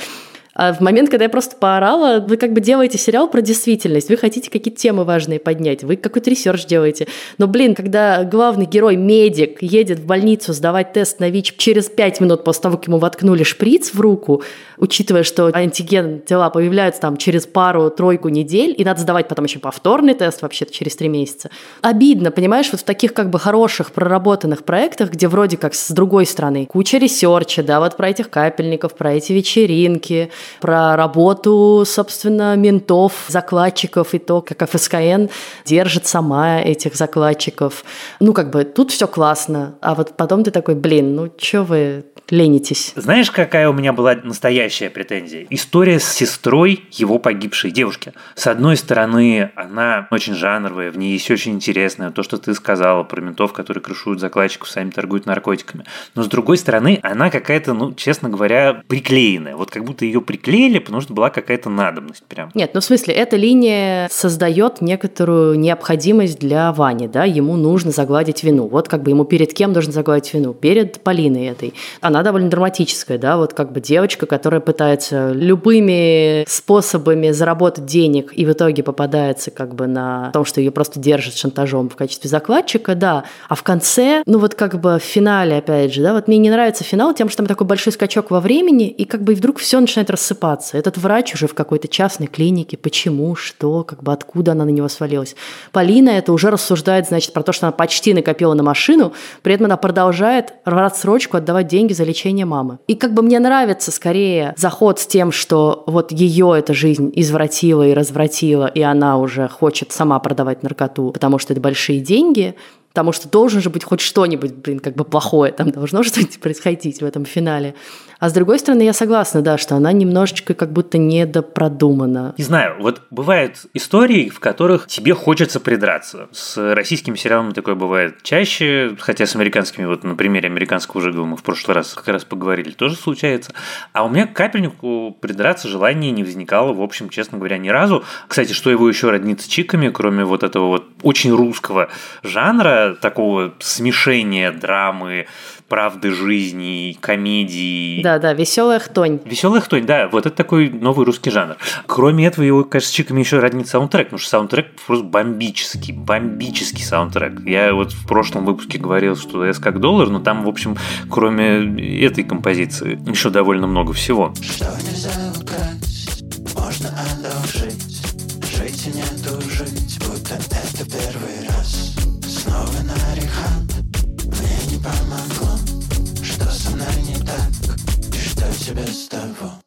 А 0.55 0.73
в 0.73 0.79
момент, 0.79 1.09
когда 1.09 1.25
я 1.25 1.29
просто 1.29 1.57
поорала, 1.57 2.23
вы 2.25 2.37
как 2.37 2.53
бы 2.53 2.61
делаете 2.61 2.97
сериал 2.97 3.29
про 3.29 3.41
действительность, 3.41 4.09
вы 4.09 4.15
хотите 4.15 4.49
какие-то 4.49 4.79
темы 4.79 5.03
важные 5.03 5.37
поднять, 5.37 5.83
вы 5.83 5.97
какой-то 5.97 6.29
research 6.29 6.65
делаете. 6.65 7.07
Но, 7.37 7.47
блин, 7.47 7.75
когда 7.75 8.23
главный 8.23 8.65
герой, 8.65 8.95
медик, 8.95 9.61
едет 9.61 9.99
в 9.99 10.05
больницу 10.05 10.53
сдавать 10.53 10.93
тест 10.93 11.19
на 11.19 11.29
ВИЧ 11.29 11.55
через 11.57 11.89
5 11.89 12.21
минут 12.21 12.43
после 12.45 12.63
того, 12.63 12.77
как 12.77 12.87
ему 12.87 12.99
воткнули 12.99 13.43
шприц 13.43 13.93
в 13.93 13.99
руку, 13.99 14.43
учитывая, 14.77 15.23
что 15.23 15.51
антитела 15.53 16.49
появляются 16.49 17.01
там 17.01 17.17
через 17.17 17.45
пару-тройку 17.45 18.29
недель, 18.29 18.73
и 18.77 18.85
надо 18.85 19.01
сдавать 19.01 19.27
потом 19.27 19.45
еще 19.45 19.59
повторный 19.59 20.13
тест 20.13 20.41
вообще-то 20.41 20.73
через 20.73 20.95
3 20.95 21.09
месяца. 21.09 21.49
Обидно, 21.81 22.31
понимаешь, 22.31 22.69
вот 22.71 22.79
в 22.79 22.85
таких 22.85 23.13
как 23.13 23.29
бы 23.29 23.39
хороших, 23.39 23.91
проработанных 23.91 24.63
проектах, 24.63 25.11
где 25.11 25.27
вроде 25.27 25.57
как 25.57 25.73
с 25.75 25.91
другой 25.91 26.25
стороны 26.25 26.65
куча 26.65 26.97
research 26.97 27.48
а, 27.48 27.61
да, 27.61 27.81
вот 27.81 27.97
про 27.97 28.09
этих 28.09 28.29
капельников, 28.29 28.95
про 28.95 29.13
эти 29.13 29.33
вечеринки, 29.33 30.29
про 30.61 30.95
работу, 30.95 31.83
собственно, 31.85 32.55
ментов, 32.55 33.25
закладчиков 33.27 34.13
и 34.13 34.19
то, 34.19 34.41
как 34.41 34.69
ФСКН 34.69 35.27
держит 35.65 36.07
сама 36.07 36.61
этих 36.61 36.95
закладчиков. 36.95 37.83
Ну, 38.19 38.33
как 38.33 38.51
бы 38.51 38.63
тут 38.63 38.91
все 38.91 39.07
классно, 39.07 39.75
а 39.81 39.95
вот 39.95 40.17
потом 40.17 40.43
ты 40.43 40.51
такой, 40.51 40.75
блин, 40.75 41.15
ну 41.15 41.31
что 41.37 41.63
вы 41.63 42.05
ленитесь? 42.29 42.93
Знаешь, 42.95 43.31
какая 43.31 43.69
у 43.69 43.73
меня 43.73 43.93
была 43.93 44.15
настоящая 44.15 44.89
претензия? 44.89 45.45
История 45.49 45.99
с 45.99 46.05
сестрой 46.05 46.83
его 46.91 47.19
погибшей 47.19 47.71
девушки. 47.71 48.13
С 48.35 48.47
одной 48.47 48.77
стороны, 48.77 49.51
она 49.55 50.07
очень 50.11 50.33
жанровая, 50.33 50.91
в 50.91 50.97
ней 50.97 51.13
есть 51.13 51.29
очень 51.29 51.53
интересное, 51.53 52.11
то, 52.11 52.23
что 52.23 52.37
ты 52.37 52.53
сказала 52.53 53.03
про 53.03 53.21
ментов, 53.21 53.53
которые 53.53 53.83
крышуют 53.83 54.19
закладчиков, 54.19 54.69
сами 54.69 54.89
торгуют 54.89 55.25
наркотиками. 55.25 55.85
Но 56.15 56.23
с 56.23 56.27
другой 56.27 56.57
стороны, 56.57 56.99
она 57.03 57.29
какая-то, 57.29 57.73
ну, 57.73 57.93
честно 57.93 58.29
говоря, 58.29 58.83
приклеенная. 58.87 59.55
Вот 59.55 59.71
как 59.71 59.83
будто 59.83 60.05
ее 60.05 60.21
приклеили, 60.35 60.79
потому 60.79 61.01
что 61.01 61.13
была 61.13 61.29
какая-то 61.29 61.69
надобность 61.69 62.23
прям. 62.25 62.51
Нет, 62.53 62.71
ну 62.73 62.81
в 62.81 62.83
смысле, 62.83 63.13
эта 63.13 63.37
линия 63.37 64.09
создает 64.11 64.81
некоторую 64.81 65.57
необходимость 65.57 66.39
для 66.39 66.73
Вани, 66.73 67.07
да, 67.07 67.23
ему 67.23 67.55
нужно 67.55 67.91
загладить 67.91 68.43
вину. 68.43 68.67
Вот 68.67 68.89
как 68.89 69.01
бы 69.01 69.11
ему 69.11 69.23
перед 69.23 69.53
кем 69.53 69.71
нужно 69.71 69.93
загладить 69.93 70.33
вину? 70.33 70.53
Перед 70.53 70.99
Полиной 70.99 71.47
этой. 71.47 71.73
Она 72.01 72.21
довольно 72.21 72.49
драматическая, 72.49 73.17
да, 73.17 73.37
вот 73.37 73.53
как 73.53 73.71
бы 73.71 73.79
девочка, 73.79 74.25
которая 74.25 74.59
пытается 74.59 75.31
любыми 75.31 76.43
способами 76.47 77.31
заработать 77.31 77.85
денег 77.85 78.33
и 78.35 78.45
в 78.45 78.51
итоге 78.51 78.83
попадается 78.83 79.51
как 79.51 79.73
бы 79.73 79.87
на 79.87 80.31
том, 80.31 80.43
что 80.43 80.59
ее 80.59 80.71
просто 80.71 80.99
держат 80.99 81.35
шантажом 81.35 81.89
в 81.89 81.95
качестве 81.95 82.29
закладчика, 82.29 82.95
да. 82.95 83.23
А 83.47 83.55
в 83.55 83.63
конце, 83.63 84.21
ну 84.25 84.39
вот 84.39 84.55
как 84.55 84.81
бы 84.81 84.99
в 84.99 85.03
финале, 85.03 85.57
опять 85.57 85.93
же, 85.93 86.01
да, 86.01 86.13
вот 86.13 86.27
мне 86.27 86.37
не 86.37 86.49
нравится 86.49 86.83
финал 86.83 87.13
тем, 87.13 87.29
что 87.29 87.37
там 87.37 87.47
такой 87.47 87.65
большой 87.67 87.93
скачок 87.93 88.31
во 88.31 88.41
времени, 88.41 88.89
и 88.89 89.05
как 89.05 89.23
бы 89.23 89.33
вдруг 89.33 89.59
все 89.59 89.79
начинает 89.79 90.09
рассыпаться. 90.25 90.77
Этот 90.77 90.97
врач 90.97 91.33
уже 91.33 91.47
в 91.47 91.53
какой-то 91.53 91.87
частной 91.87 92.27
клинике, 92.27 92.77
почему, 92.77 93.35
что, 93.35 93.83
как 93.83 94.01
бы 94.01 94.11
откуда 94.11 94.53
она 94.53 94.65
на 94.65 94.69
него 94.69 94.87
свалилась. 94.87 95.35
Полина 95.71 96.09
это 96.09 96.33
уже 96.33 96.49
рассуждает, 96.49 97.07
значит, 97.07 97.33
про 97.33 97.43
то, 97.43 97.51
что 97.51 97.67
она 97.67 97.71
почти 97.71 98.13
накопила 98.13 98.53
на 98.53 98.63
машину, 98.63 99.13
при 99.43 99.53
этом 99.53 99.65
она 99.65 99.77
продолжает 99.77 100.53
рассрочку 100.65 101.37
отдавать 101.37 101.67
деньги 101.67 101.93
за 101.93 102.03
лечение 102.03 102.45
мамы. 102.45 102.79
И 102.87 102.95
как 102.95 103.13
бы 103.13 103.21
мне 103.21 103.39
нравится 103.39 103.91
скорее 103.91 104.53
заход 104.57 104.99
с 104.99 105.05
тем, 105.05 105.31
что 105.31 105.83
вот 105.85 106.11
ее 106.11 106.55
эта 106.57 106.73
жизнь 106.73 107.11
извратила 107.15 107.87
и 107.87 107.93
развратила, 107.93 108.65
и 108.65 108.81
она 108.81 109.17
уже 109.17 109.47
хочет 109.47 109.91
сама 109.91 110.19
продавать 110.19 110.63
наркоту, 110.63 111.11
потому 111.11 111.37
что 111.37 111.53
это 111.53 111.61
большие 111.61 111.99
деньги, 111.99 112.55
потому 112.95 113.11
что 113.11 113.27
должен 113.27 113.61
же 113.61 113.69
быть 113.69 113.83
хоть 113.83 113.99
что-нибудь, 113.99 114.53
блин, 114.53 114.79
как 114.79 114.95
бы 114.95 115.03
плохое, 115.03 115.51
там 115.51 115.69
должно 115.69 116.01
что-нибудь 116.01 116.39
происходить 116.41 117.01
в 117.01 117.05
этом 117.05 117.25
финале. 117.25 117.75
А 118.19 118.29
с 118.29 118.33
другой 118.33 118.59
стороны, 118.59 118.83
я 118.83 118.93
согласна, 118.93 119.41
да, 119.41 119.57
что 119.57 119.75
она 119.75 119.91
немножечко 119.91 120.53
как 120.53 120.71
будто 120.71 120.97
недопродумана. 120.97 122.33
Не 122.37 122.43
знаю, 122.43 122.75
вот 122.79 123.01
бывают 123.09 123.65
истории, 123.73 124.29
в 124.29 124.39
которых 124.39 124.87
тебе 124.87 125.13
хочется 125.13 125.59
придраться. 125.59 126.27
С 126.31 126.73
российскими 126.73 127.15
сериалами 127.15 127.51
такое 127.51 127.75
бывает 127.75 128.23
чаще, 128.23 128.95
хотя 128.99 129.25
с 129.25 129.35
американскими, 129.35 129.85
вот 129.85 130.03
на 130.03 130.15
примере 130.15 130.47
американского 130.47 131.01
жига 131.01 131.23
мы 131.23 131.37
в 131.37 131.43
прошлый 131.43 131.75
раз 131.75 131.93
как 131.93 132.07
раз 132.07 132.23
поговорили, 132.23 132.71
тоже 132.71 132.95
случается. 132.95 133.53
А 133.93 134.05
у 134.05 134.09
меня 134.09 134.27
к 134.27 134.33
капельнику 134.33 135.17
придраться 135.19 135.67
желания 135.67 136.11
не 136.11 136.23
возникало, 136.23 136.73
в 136.73 136.81
общем, 136.81 137.09
честно 137.09 137.37
говоря, 137.37 137.57
ни 137.57 137.69
разу. 137.69 138.03
Кстати, 138.27 138.53
что 138.53 138.69
его 138.69 138.87
еще 138.87 139.09
роднит 139.09 139.41
с 139.41 139.47
чиками, 139.47 139.89
кроме 139.89 140.23
вот 140.23 140.43
этого 140.43 140.67
вот 140.67 140.85
очень 141.03 141.31
русского 141.31 141.89
жанра, 142.23 142.95
такого 142.99 143.53
смешения 143.59 144.51
драмы, 144.51 145.27
правды 145.67 146.11
жизни, 146.11 146.97
комедии. 146.99 148.01
Да, 148.03 148.19
да, 148.19 148.33
веселая 148.33 148.79
хтонь. 148.79 149.19
Веселая 149.25 149.61
хтонь, 149.61 149.85
да, 149.85 150.07
вот 150.07 150.25
это 150.25 150.35
такой 150.35 150.69
новый 150.69 151.05
русский 151.05 151.31
жанр. 151.31 151.57
Кроме 151.87 152.27
этого, 152.27 152.45
его, 152.45 152.63
кажется, 152.63 152.93
с 152.93 152.95
чиками 152.95 153.21
еще 153.21 153.39
роднит 153.39 153.67
саундтрек, 153.67 154.07
потому 154.07 154.19
что 154.19 154.29
саундтрек 154.29 154.67
просто 154.85 155.05
бомбический, 155.05 155.93
бомбический 155.93 156.83
саундтрек. 156.83 157.41
Я 157.45 157.73
вот 157.73 157.93
в 157.93 158.07
прошлом 158.07 158.45
выпуске 158.45 158.77
говорил, 158.77 159.15
что 159.15 159.43
S 159.43 159.59
как 159.59 159.79
доллар, 159.79 160.09
но 160.09 160.19
там, 160.19 160.43
в 160.43 160.49
общем, 160.49 160.77
кроме 161.09 162.01
этой 162.01 162.23
композиции, 162.23 162.99
еще 163.09 163.29
довольно 163.29 163.67
много 163.67 163.93
всего. 163.93 164.33
Что 164.41 164.65
нельзя 164.87 165.09
украсть, 165.41 165.64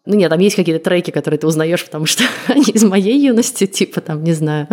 Ну 0.09 0.15
нет, 0.15 0.31
там 0.31 0.41
есть 0.41 0.57
какие-то 0.57 0.83
треки, 0.83 1.11
которые 1.11 1.39
ты 1.39 1.47
узнаешь, 1.47 1.85
потому 1.85 2.07
что 2.07 2.25
они 2.49 2.63
из 2.63 2.83
моей 2.83 3.21
юности, 3.21 3.67
типа 3.67 4.01
там, 4.01 4.25
не 4.25 4.33
знаю, 4.33 4.67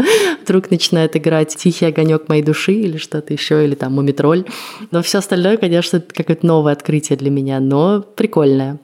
вдруг 0.46 0.72
начинает 0.72 1.16
играть 1.18 1.56
«Тихий 1.56 1.86
огонек 1.86 2.30
моей 2.30 2.44
души» 2.44 2.74
или 2.74 2.98
что-то 2.98 3.34
еще, 3.34 3.64
или 3.64 3.76
там 3.76 3.94
«Мумитроль». 3.94 4.46
Но 4.92 5.02
все 5.02 5.18
остальное, 5.18 5.58
конечно, 5.58 6.00
какое-то 6.00 6.46
новое 6.46 6.74
открытие 6.74 7.18
для 7.18 7.30
меня, 7.30 7.60
но 7.60 8.02
прикольное. 8.02 8.80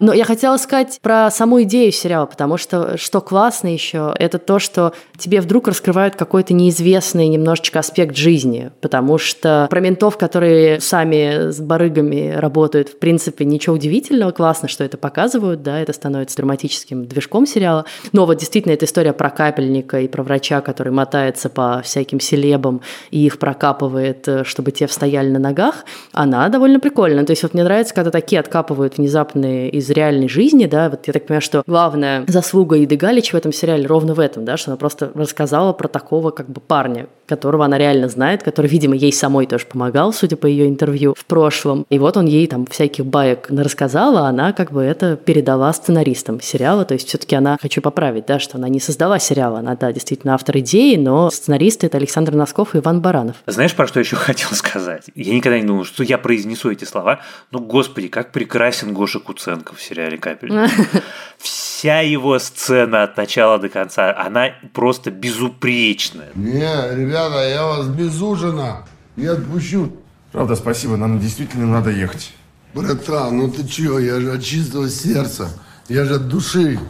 Но 0.00 0.12
я 0.12 0.24
хотела 0.24 0.56
сказать 0.56 0.98
про 1.02 1.30
саму 1.30 1.62
идею 1.62 1.92
сериала, 1.92 2.26
потому 2.26 2.58
что 2.58 2.98
что 2.98 3.20
классно 3.20 3.68
еще, 3.68 4.14
это 4.18 4.38
то, 4.38 4.58
что 4.58 4.92
тебе 5.16 5.40
вдруг 5.40 5.68
раскрывают 5.68 6.16
какой-то 6.16 6.52
неизвестный 6.52 7.28
немножечко 7.28 7.78
аспект 7.78 8.16
жизни, 8.16 8.70
потому 8.80 9.18
что 9.18 9.66
про 9.70 9.80
ментов, 9.80 10.18
которые 10.18 10.80
сами 10.80 11.50
с 11.50 11.60
барыгами 11.60 12.34
работают, 12.36 12.88
в 12.88 12.98
принципе, 12.98 13.44
ничего 13.44 13.76
удивительного, 13.76 14.32
классно, 14.32 14.68
что 14.68 14.84
это 14.84 14.98
показывают, 14.98 15.62
да, 15.62 15.80
это 15.80 15.92
становится 15.92 16.36
драматическим 16.36 17.06
движком 17.06 17.46
сериала. 17.46 17.84
Но 18.12 18.26
вот 18.26 18.38
действительно 18.38 18.72
эта 18.72 18.84
история 18.84 19.12
про 19.12 19.30
капельника 19.30 20.00
и 20.00 20.08
про 20.08 20.22
врача, 20.22 20.60
который 20.60 20.92
мотается 21.04 21.50
по 21.50 21.82
всяким 21.82 22.18
селебам 22.18 22.80
и 23.10 23.26
их 23.26 23.38
прокапывает, 23.38 24.26
э, 24.26 24.44
чтобы 24.44 24.72
те 24.72 24.86
встояли 24.86 25.28
на 25.28 25.38
ногах, 25.38 25.84
она 26.12 26.48
довольно 26.48 26.80
прикольная. 26.80 27.24
То 27.24 27.32
есть 27.32 27.42
вот 27.42 27.52
мне 27.52 27.62
нравится, 27.62 27.94
когда 27.94 28.10
такие 28.10 28.40
откапывают 28.40 28.96
внезапные 28.96 29.68
из 29.68 29.90
реальной 29.90 30.28
жизни, 30.28 30.66
да, 30.66 30.88
вот 30.88 31.06
я 31.06 31.12
так 31.12 31.26
понимаю, 31.26 31.42
что 31.42 31.62
главная 31.66 32.24
заслуга 32.26 32.82
Иды 32.82 32.96
Галич 32.96 33.32
в 33.32 33.36
этом 33.36 33.52
сериале 33.52 33.86
ровно 33.86 34.14
в 34.14 34.20
этом, 34.20 34.44
да, 34.44 34.56
что 34.56 34.70
она 34.70 34.78
просто 34.78 35.12
рассказала 35.14 35.72
про 35.74 35.88
такого 35.88 36.30
как 36.30 36.48
бы 36.48 36.60
парня, 36.60 37.06
которого 37.26 37.64
она 37.64 37.78
реально 37.78 38.08
знает, 38.08 38.42
который, 38.42 38.66
видимо, 38.66 38.94
ей 38.94 39.12
самой 39.12 39.46
тоже 39.46 39.66
помогал, 39.66 40.12
судя 40.12 40.36
по 40.36 40.46
ее 40.46 40.68
интервью 40.68 41.14
в 41.16 41.24
прошлом. 41.24 41.86
И 41.90 41.98
вот 41.98 42.16
он 42.16 42.26
ей 42.26 42.46
там 42.46 42.66
всяких 42.66 43.06
баек 43.06 43.46
рассказал, 43.50 44.16
а 44.18 44.28
она 44.28 44.52
как 44.52 44.72
бы 44.72 44.82
это 44.82 45.16
передала 45.16 45.72
сценаристам 45.72 46.40
сериала. 46.40 46.84
То 46.84 46.94
есть 46.94 47.08
все-таки 47.08 47.34
она, 47.36 47.58
хочу 47.60 47.80
поправить, 47.80 48.26
да, 48.26 48.38
что 48.38 48.58
она 48.58 48.68
не 48.68 48.80
создала 48.80 49.18
сериал, 49.18 49.56
она, 49.56 49.74
да, 49.76 49.92
действительно 49.92 50.34
автор 50.34 50.58
идеи, 50.58 50.96
но 50.96 51.30
сценаристы 51.30 51.86
это 51.86 51.98
Александр 51.98 52.34
Носков 52.34 52.74
и 52.74 52.78
Иван 52.78 53.00
Баранов. 53.00 53.36
Знаешь, 53.46 53.74
про 53.74 53.86
что 53.86 54.00
еще 54.00 54.16
хотел 54.16 54.50
сказать? 54.52 55.04
Я 55.14 55.34
никогда 55.34 55.58
не 55.58 55.66
думал, 55.66 55.84
что 55.84 56.02
я 56.02 56.18
произнесу 56.18 56.70
эти 56.70 56.84
слова. 56.84 57.20
Ну, 57.50 57.60
господи, 57.60 58.08
как 58.08 58.32
прекрасен 58.32 58.92
Гоша 58.92 59.20
Куценко 59.20 59.74
в 59.74 59.82
сериале 59.82 60.18
«Капельник». 60.18 60.70
Вся 61.38 62.00
его 62.00 62.38
сцена 62.38 63.02
от 63.02 63.16
начала 63.16 63.58
до 63.58 63.68
конца, 63.68 64.16
она 64.16 64.52
просто 64.72 65.10
безупречная. 65.10 66.30
Не, 66.34 66.94
ребята, 67.14 67.48
я 67.48 67.64
вас 67.64 67.86
без 67.86 68.20
ужина 68.20 68.84
не 69.16 69.26
отпущу. 69.26 69.92
Правда, 70.32 70.56
спасибо, 70.56 70.96
нам 70.96 71.20
действительно 71.20 71.66
надо 71.66 71.90
ехать. 71.90 72.32
Братан, 72.74 73.36
ну 73.36 73.48
ты 73.48 73.64
чё, 73.68 74.00
я 74.00 74.20
же 74.20 74.32
от 74.32 74.42
чистого 74.42 74.88
сердца, 74.88 75.48
я 75.88 76.04
же 76.04 76.16
от 76.16 76.28
души. 76.28 76.80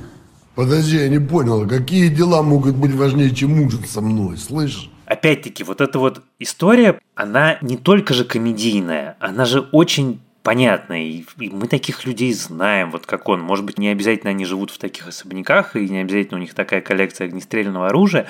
Подожди, 0.54 0.96
я 0.96 1.08
не 1.10 1.18
понял, 1.18 1.68
какие 1.68 2.08
дела 2.08 2.42
могут 2.42 2.74
быть 2.74 2.94
важнее, 2.94 3.34
чем 3.34 3.60
ужин 3.60 3.84
со 3.84 4.00
мной, 4.00 4.38
слышишь? 4.38 4.90
Опять-таки, 5.04 5.62
вот 5.62 5.82
эта 5.82 5.98
вот 5.98 6.22
история, 6.38 6.98
она 7.14 7.58
не 7.60 7.76
только 7.76 8.14
же 8.14 8.24
комедийная, 8.24 9.16
она 9.20 9.44
же 9.44 9.60
очень 9.72 10.22
понятно, 10.44 11.02
и, 11.02 11.24
и 11.38 11.48
мы 11.48 11.66
таких 11.66 12.04
людей 12.04 12.32
знаем, 12.34 12.90
вот 12.90 13.06
как 13.06 13.28
он. 13.28 13.40
Может 13.40 13.64
быть, 13.64 13.78
не 13.78 13.88
обязательно 13.88 14.30
они 14.30 14.44
живут 14.44 14.70
в 14.70 14.78
таких 14.78 15.08
особняках, 15.08 15.74
и 15.74 15.88
не 15.88 15.98
обязательно 15.98 16.38
у 16.38 16.40
них 16.40 16.54
такая 16.54 16.82
коллекция 16.82 17.26
огнестрельного 17.26 17.88
оружия, 17.88 18.26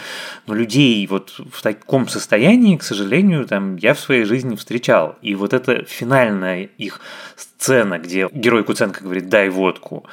но 0.46 0.54
людей 0.54 1.06
вот 1.08 1.34
в 1.52 1.60
таком 1.60 2.08
состоянии, 2.08 2.76
к 2.76 2.84
сожалению, 2.84 3.46
там 3.46 3.76
я 3.76 3.92
в 3.94 4.00
своей 4.00 4.24
жизни 4.24 4.54
встречал. 4.54 5.16
И 5.22 5.34
вот 5.34 5.52
эта 5.52 5.84
финальная 5.84 6.70
их 6.78 7.00
сцена, 7.36 7.98
где 7.98 8.28
герой 8.32 8.62
Куценко 8.62 9.02
говорит 9.02 9.28
«дай 9.28 9.48
водку», 9.48 10.06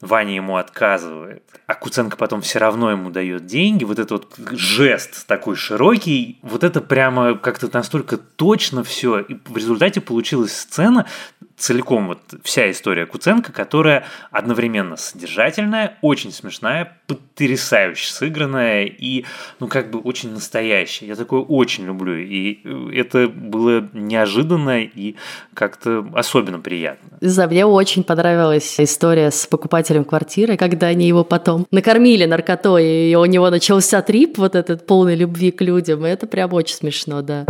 Ваня 0.00 0.34
ему 0.34 0.56
отказывает, 0.56 1.42
а 1.66 1.74
Куценко 1.74 2.16
потом 2.16 2.40
все 2.40 2.58
равно 2.58 2.90
ему 2.90 3.10
дает 3.10 3.46
деньги, 3.46 3.84
вот 3.84 3.98
этот 3.98 4.10
вот 4.38 4.58
жест 4.58 5.26
такой 5.26 5.56
широкий, 5.56 6.38
вот 6.42 6.62
это 6.62 6.80
прямо 6.80 7.36
как-то 7.36 7.68
настолько 7.72 8.16
точно 8.16 8.84
все, 8.84 9.20
и 9.20 9.36
в 9.46 9.56
результате 9.56 10.00
получилась 10.00 10.56
сцена, 10.56 11.06
целиком 11.56 12.06
вот 12.06 12.20
вся 12.44 12.70
история 12.70 13.04
Куценко, 13.04 13.52
которая 13.52 14.06
одновременно 14.30 14.96
содержательная, 14.96 15.98
очень 16.02 16.32
смешная, 16.32 16.96
потрясающе 17.08 18.12
сыгранная 18.12 18.84
и, 18.84 19.24
ну, 19.58 19.66
как 19.66 19.90
бы 19.90 19.98
очень 19.98 20.32
настоящая. 20.32 21.06
Я 21.06 21.16
такое 21.16 21.40
очень 21.40 21.86
люблю, 21.86 22.16
и 22.16 22.60
это 22.94 23.28
было 23.28 23.88
неожиданно 23.92 24.82
и 24.84 25.16
как-то 25.54 26.06
особенно 26.14 26.60
приятно. 26.60 27.18
За 27.20 27.48
мне 27.48 27.66
очень 27.66 28.04
понравилась 28.04 28.78
история 28.78 29.32
с 29.32 29.46
покупателем 29.46 29.87
квартиры, 30.04 30.56
когда 30.56 30.88
они 30.88 31.06
его 31.06 31.24
потом 31.24 31.66
накормили 31.70 32.24
наркотой, 32.24 33.10
и 33.10 33.14
у 33.14 33.24
него 33.24 33.50
начался 33.50 34.02
трип 34.02 34.38
вот 34.38 34.54
этот 34.54 34.86
полный 34.86 35.14
любви 35.14 35.50
к 35.50 35.60
людям. 35.60 36.04
Это 36.04 36.26
прям 36.26 36.52
очень 36.52 36.76
смешно, 36.76 37.22
да 37.22 37.44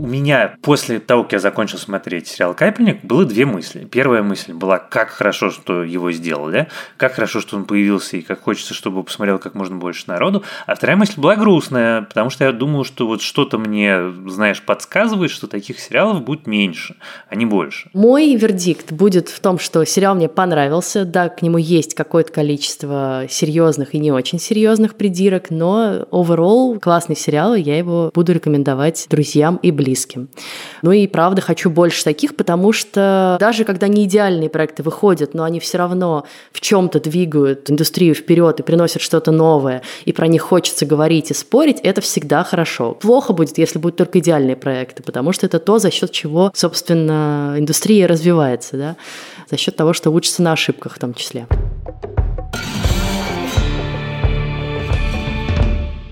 у 0.00 0.06
меня 0.06 0.56
после 0.62 0.98
того, 0.98 1.24
как 1.24 1.32
я 1.34 1.38
закончил 1.38 1.78
смотреть 1.78 2.26
сериал 2.26 2.54
«Капельник», 2.54 3.04
было 3.04 3.26
две 3.26 3.44
мысли. 3.44 3.84
Первая 3.84 4.22
мысль 4.22 4.54
была, 4.54 4.78
как 4.78 5.10
хорошо, 5.10 5.50
что 5.50 5.84
его 5.84 6.10
сделали, 6.10 6.68
как 6.96 7.14
хорошо, 7.14 7.40
что 7.40 7.56
он 7.56 7.64
появился, 7.64 8.16
и 8.16 8.22
как 8.22 8.40
хочется, 8.40 8.72
чтобы 8.72 9.02
посмотрел 9.02 9.38
как 9.38 9.54
можно 9.54 9.76
больше 9.76 10.04
народу. 10.06 10.42
А 10.66 10.74
вторая 10.74 10.96
мысль 10.96 11.20
была 11.20 11.36
грустная, 11.36 12.02
потому 12.02 12.30
что 12.30 12.44
я 12.44 12.52
думал, 12.52 12.84
что 12.84 13.06
вот 13.06 13.20
что-то 13.20 13.58
мне, 13.58 14.10
знаешь, 14.26 14.62
подсказывает, 14.62 15.30
что 15.30 15.46
таких 15.46 15.78
сериалов 15.78 16.24
будет 16.24 16.46
меньше, 16.46 16.96
а 17.28 17.34
не 17.34 17.44
больше. 17.44 17.90
Мой 17.92 18.34
вердикт 18.36 18.92
будет 18.92 19.28
в 19.28 19.38
том, 19.40 19.58
что 19.58 19.84
сериал 19.84 20.14
мне 20.14 20.30
понравился, 20.30 21.04
да, 21.04 21.28
к 21.28 21.42
нему 21.42 21.58
есть 21.58 21.94
какое-то 21.94 22.32
количество 22.32 23.26
серьезных 23.28 23.94
и 23.94 23.98
не 23.98 24.12
очень 24.12 24.38
серьезных 24.38 24.94
придирок, 24.94 25.50
но 25.50 26.06
overall 26.10 26.78
классный 26.80 27.16
сериал, 27.16 27.54
и 27.54 27.60
я 27.60 27.76
его 27.76 28.10
буду 28.14 28.32
рекомендовать 28.32 29.06
друзьям 29.10 29.56
и 29.62 29.70
близким 29.70 29.89
близким. 29.90 30.28
Ну 30.82 30.92
и 30.92 31.06
правда 31.08 31.42
хочу 31.42 31.68
больше 31.68 32.04
таких, 32.04 32.36
потому 32.36 32.72
что 32.72 33.36
даже 33.40 33.64
когда 33.64 33.88
не 33.88 34.04
идеальные 34.04 34.48
проекты 34.48 34.82
выходят, 34.82 35.34
но 35.34 35.42
они 35.42 35.58
все 35.58 35.78
равно 35.78 36.24
в 36.52 36.60
чем-то 36.60 37.00
двигают 37.00 37.70
индустрию 37.70 38.14
вперед 38.14 38.60
и 38.60 38.62
приносят 38.62 39.02
что-то 39.02 39.32
новое, 39.32 39.82
и 40.04 40.12
про 40.12 40.28
них 40.28 40.42
хочется 40.42 40.86
говорить 40.86 41.30
и 41.30 41.34
спорить, 41.34 41.80
это 41.82 42.00
всегда 42.00 42.44
хорошо. 42.44 42.92
Плохо 42.92 43.32
будет, 43.32 43.58
если 43.58 43.80
будут 43.80 43.96
только 43.96 44.20
идеальные 44.20 44.56
проекты, 44.56 45.02
потому 45.02 45.32
что 45.32 45.46
это 45.46 45.58
то, 45.58 45.78
за 45.78 45.90
счет 45.90 46.12
чего, 46.12 46.52
собственно, 46.54 47.56
индустрия 47.58 48.06
развивается, 48.06 48.76
да? 48.76 48.96
за 49.50 49.56
счет 49.56 49.74
того, 49.74 49.92
что 49.92 50.10
учится 50.10 50.42
на 50.42 50.52
ошибках 50.52 50.94
в 50.94 50.98
том 50.98 51.14
числе. 51.14 51.46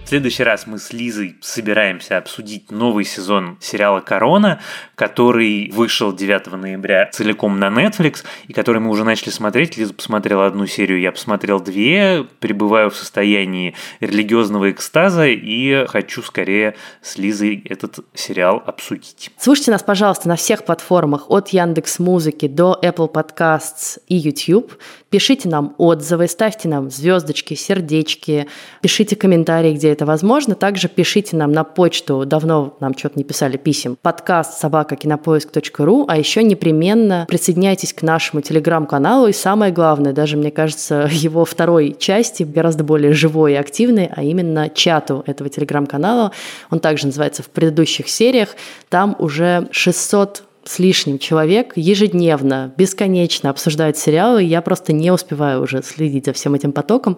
Следующий 0.09 0.43
раз 0.43 0.67
мы 0.67 0.79
с 0.79 0.95
Лизой 0.95 1.37
собираемся 1.43 2.17
обсудить 2.17 2.71
новый 2.71 3.05
сезон 3.05 3.59
сериала 3.61 4.01
«Корона», 4.01 4.59
который 4.95 5.71
вышел 5.71 6.15
9 6.15 6.47
ноября 6.53 7.11
целиком 7.13 7.59
на 7.59 7.67
Netflix, 7.67 8.25
и 8.47 8.55
который 8.55 8.81
мы 8.81 8.89
уже 8.89 9.05
начали 9.05 9.29
смотреть. 9.29 9.77
Лиза 9.77 9.93
посмотрела 9.93 10.47
одну 10.47 10.67
серию, 10.67 10.99
я 10.99 11.13
посмотрел 11.13 11.61
две, 11.61 12.25
пребываю 12.41 12.89
в 12.89 12.97
состоянии 12.97 13.75
религиозного 14.01 14.71
экстаза 14.71 15.27
и 15.27 15.85
хочу 15.89 16.23
скорее 16.23 16.75
с 17.03 17.19
Лизой 17.19 17.63
этот 17.69 17.99
сериал 18.15 18.63
обсудить. 18.65 19.31
Слушайте 19.37 19.73
нас, 19.73 19.83
пожалуйста, 19.83 20.27
на 20.27 20.37
всех 20.37 20.65
платформах 20.65 21.31
от 21.31 21.51
Яндекс 21.51 21.99
Музыки 21.99 22.49
до 22.49 22.81
Apple 22.83 23.13
Podcasts 23.13 24.01
и 24.09 24.17
YouTube. 24.17 24.73
Пишите 25.11 25.51
нам 25.51 25.75
отзывы, 25.77 26.29
ставьте 26.29 26.67
нам 26.69 26.91
звездочки, 26.91 27.53
сердечки, 27.53 28.49
пишите 28.81 29.15
комментарии, 29.15 29.75
где 29.75 29.98
это 29.99 30.07
возможно. 30.07 30.55
Также 30.55 30.87
пишите 30.87 31.37
нам 31.37 31.51
на 31.51 31.65
почту, 31.65 32.25
давно 32.25 32.77
нам 32.79 32.97
что-то 32.97 33.19
не 33.19 33.25
писали 33.25 33.57
писем, 33.57 33.99
подкаст 34.01 34.61
собака 34.61 34.95
кинопоиск.ру, 34.95 36.05
а 36.07 36.17
еще 36.17 36.45
непременно 36.45 37.27
присоединяйтесь 37.29 37.93
к 37.93 38.03
нашему 38.03 38.41
телеграм-каналу. 38.41 39.27
И 39.27 39.33
самое 39.33 39.73
главное, 39.73 40.13
даже, 40.13 40.37
мне 40.37 40.53
кажется, 40.53 41.09
его 41.11 41.45
второй 41.45 41.97
части, 41.99 42.45
гораздо 42.45 42.85
более 42.85 43.13
живой 43.13 43.55
и 43.55 43.57
активной, 43.57 44.09
а 44.15 44.23
именно 44.23 44.69
чату 44.69 45.25
этого 45.27 45.51
телеграм-канала. 45.51 46.31
Он 46.71 46.79
также 46.79 47.07
называется 47.07 47.43
в 47.43 47.49
предыдущих 47.49 48.09
сериях. 48.09 48.51
Там 48.89 49.17
уже 49.19 49.67
600 49.73 50.45
с 50.65 50.79
лишним 50.79 51.19
человек 51.19 51.73
ежедневно, 51.77 52.73
бесконечно 52.77 53.51
обсуждают 53.51 53.97
сериалы. 53.97 54.43
Я 54.43 54.61
просто 54.63 54.93
не 54.93 55.11
успеваю 55.11 55.63
уже 55.63 55.83
следить 55.83 56.27
за 56.27 56.33
всем 56.33 56.55
этим 56.55 56.73
потоком, 56.73 57.17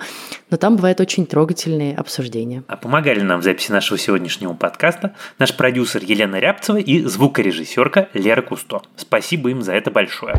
но 0.50 0.56
там 0.56 0.76
бывают 0.76 1.00
очень 1.00 1.26
трогательные 1.26 1.96
обсуждения. 1.96 2.62
А 2.68 2.76
помогали 2.76 3.20
нам 3.20 3.40
в 3.40 3.44
записи 3.44 3.72
нашего 3.72 3.98
сегодняшнего 3.98 4.54
подкаста 4.54 5.14
наш 5.38 5.56
продюсер 5.56 6.02
Елена 6.04 6.36
Рябцева 6.36 6.78
и 6.78 7.02
звукорежиссерка 7.02 8.08
Лера 8.14 8.42
Кусто. 8.42 8.82
Спасибо 8.96 9.50
им 9.50 9.62
за 9.62 9.72
это 9.72 9.90
большое. 9.90 10.36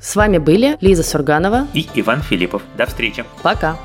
С 0.00 0.16
вами 0.16 0.38
были 0.38 0.76
Лиза 0.80 1.04
Сурганова 1.04 1.68
и 1.74 1.86
Иван 1.94 2.22
Филиппов. 2.22 2.62
До 2.76 2.86
встречи. 2.86 3.24
Пока. 3.42 3.78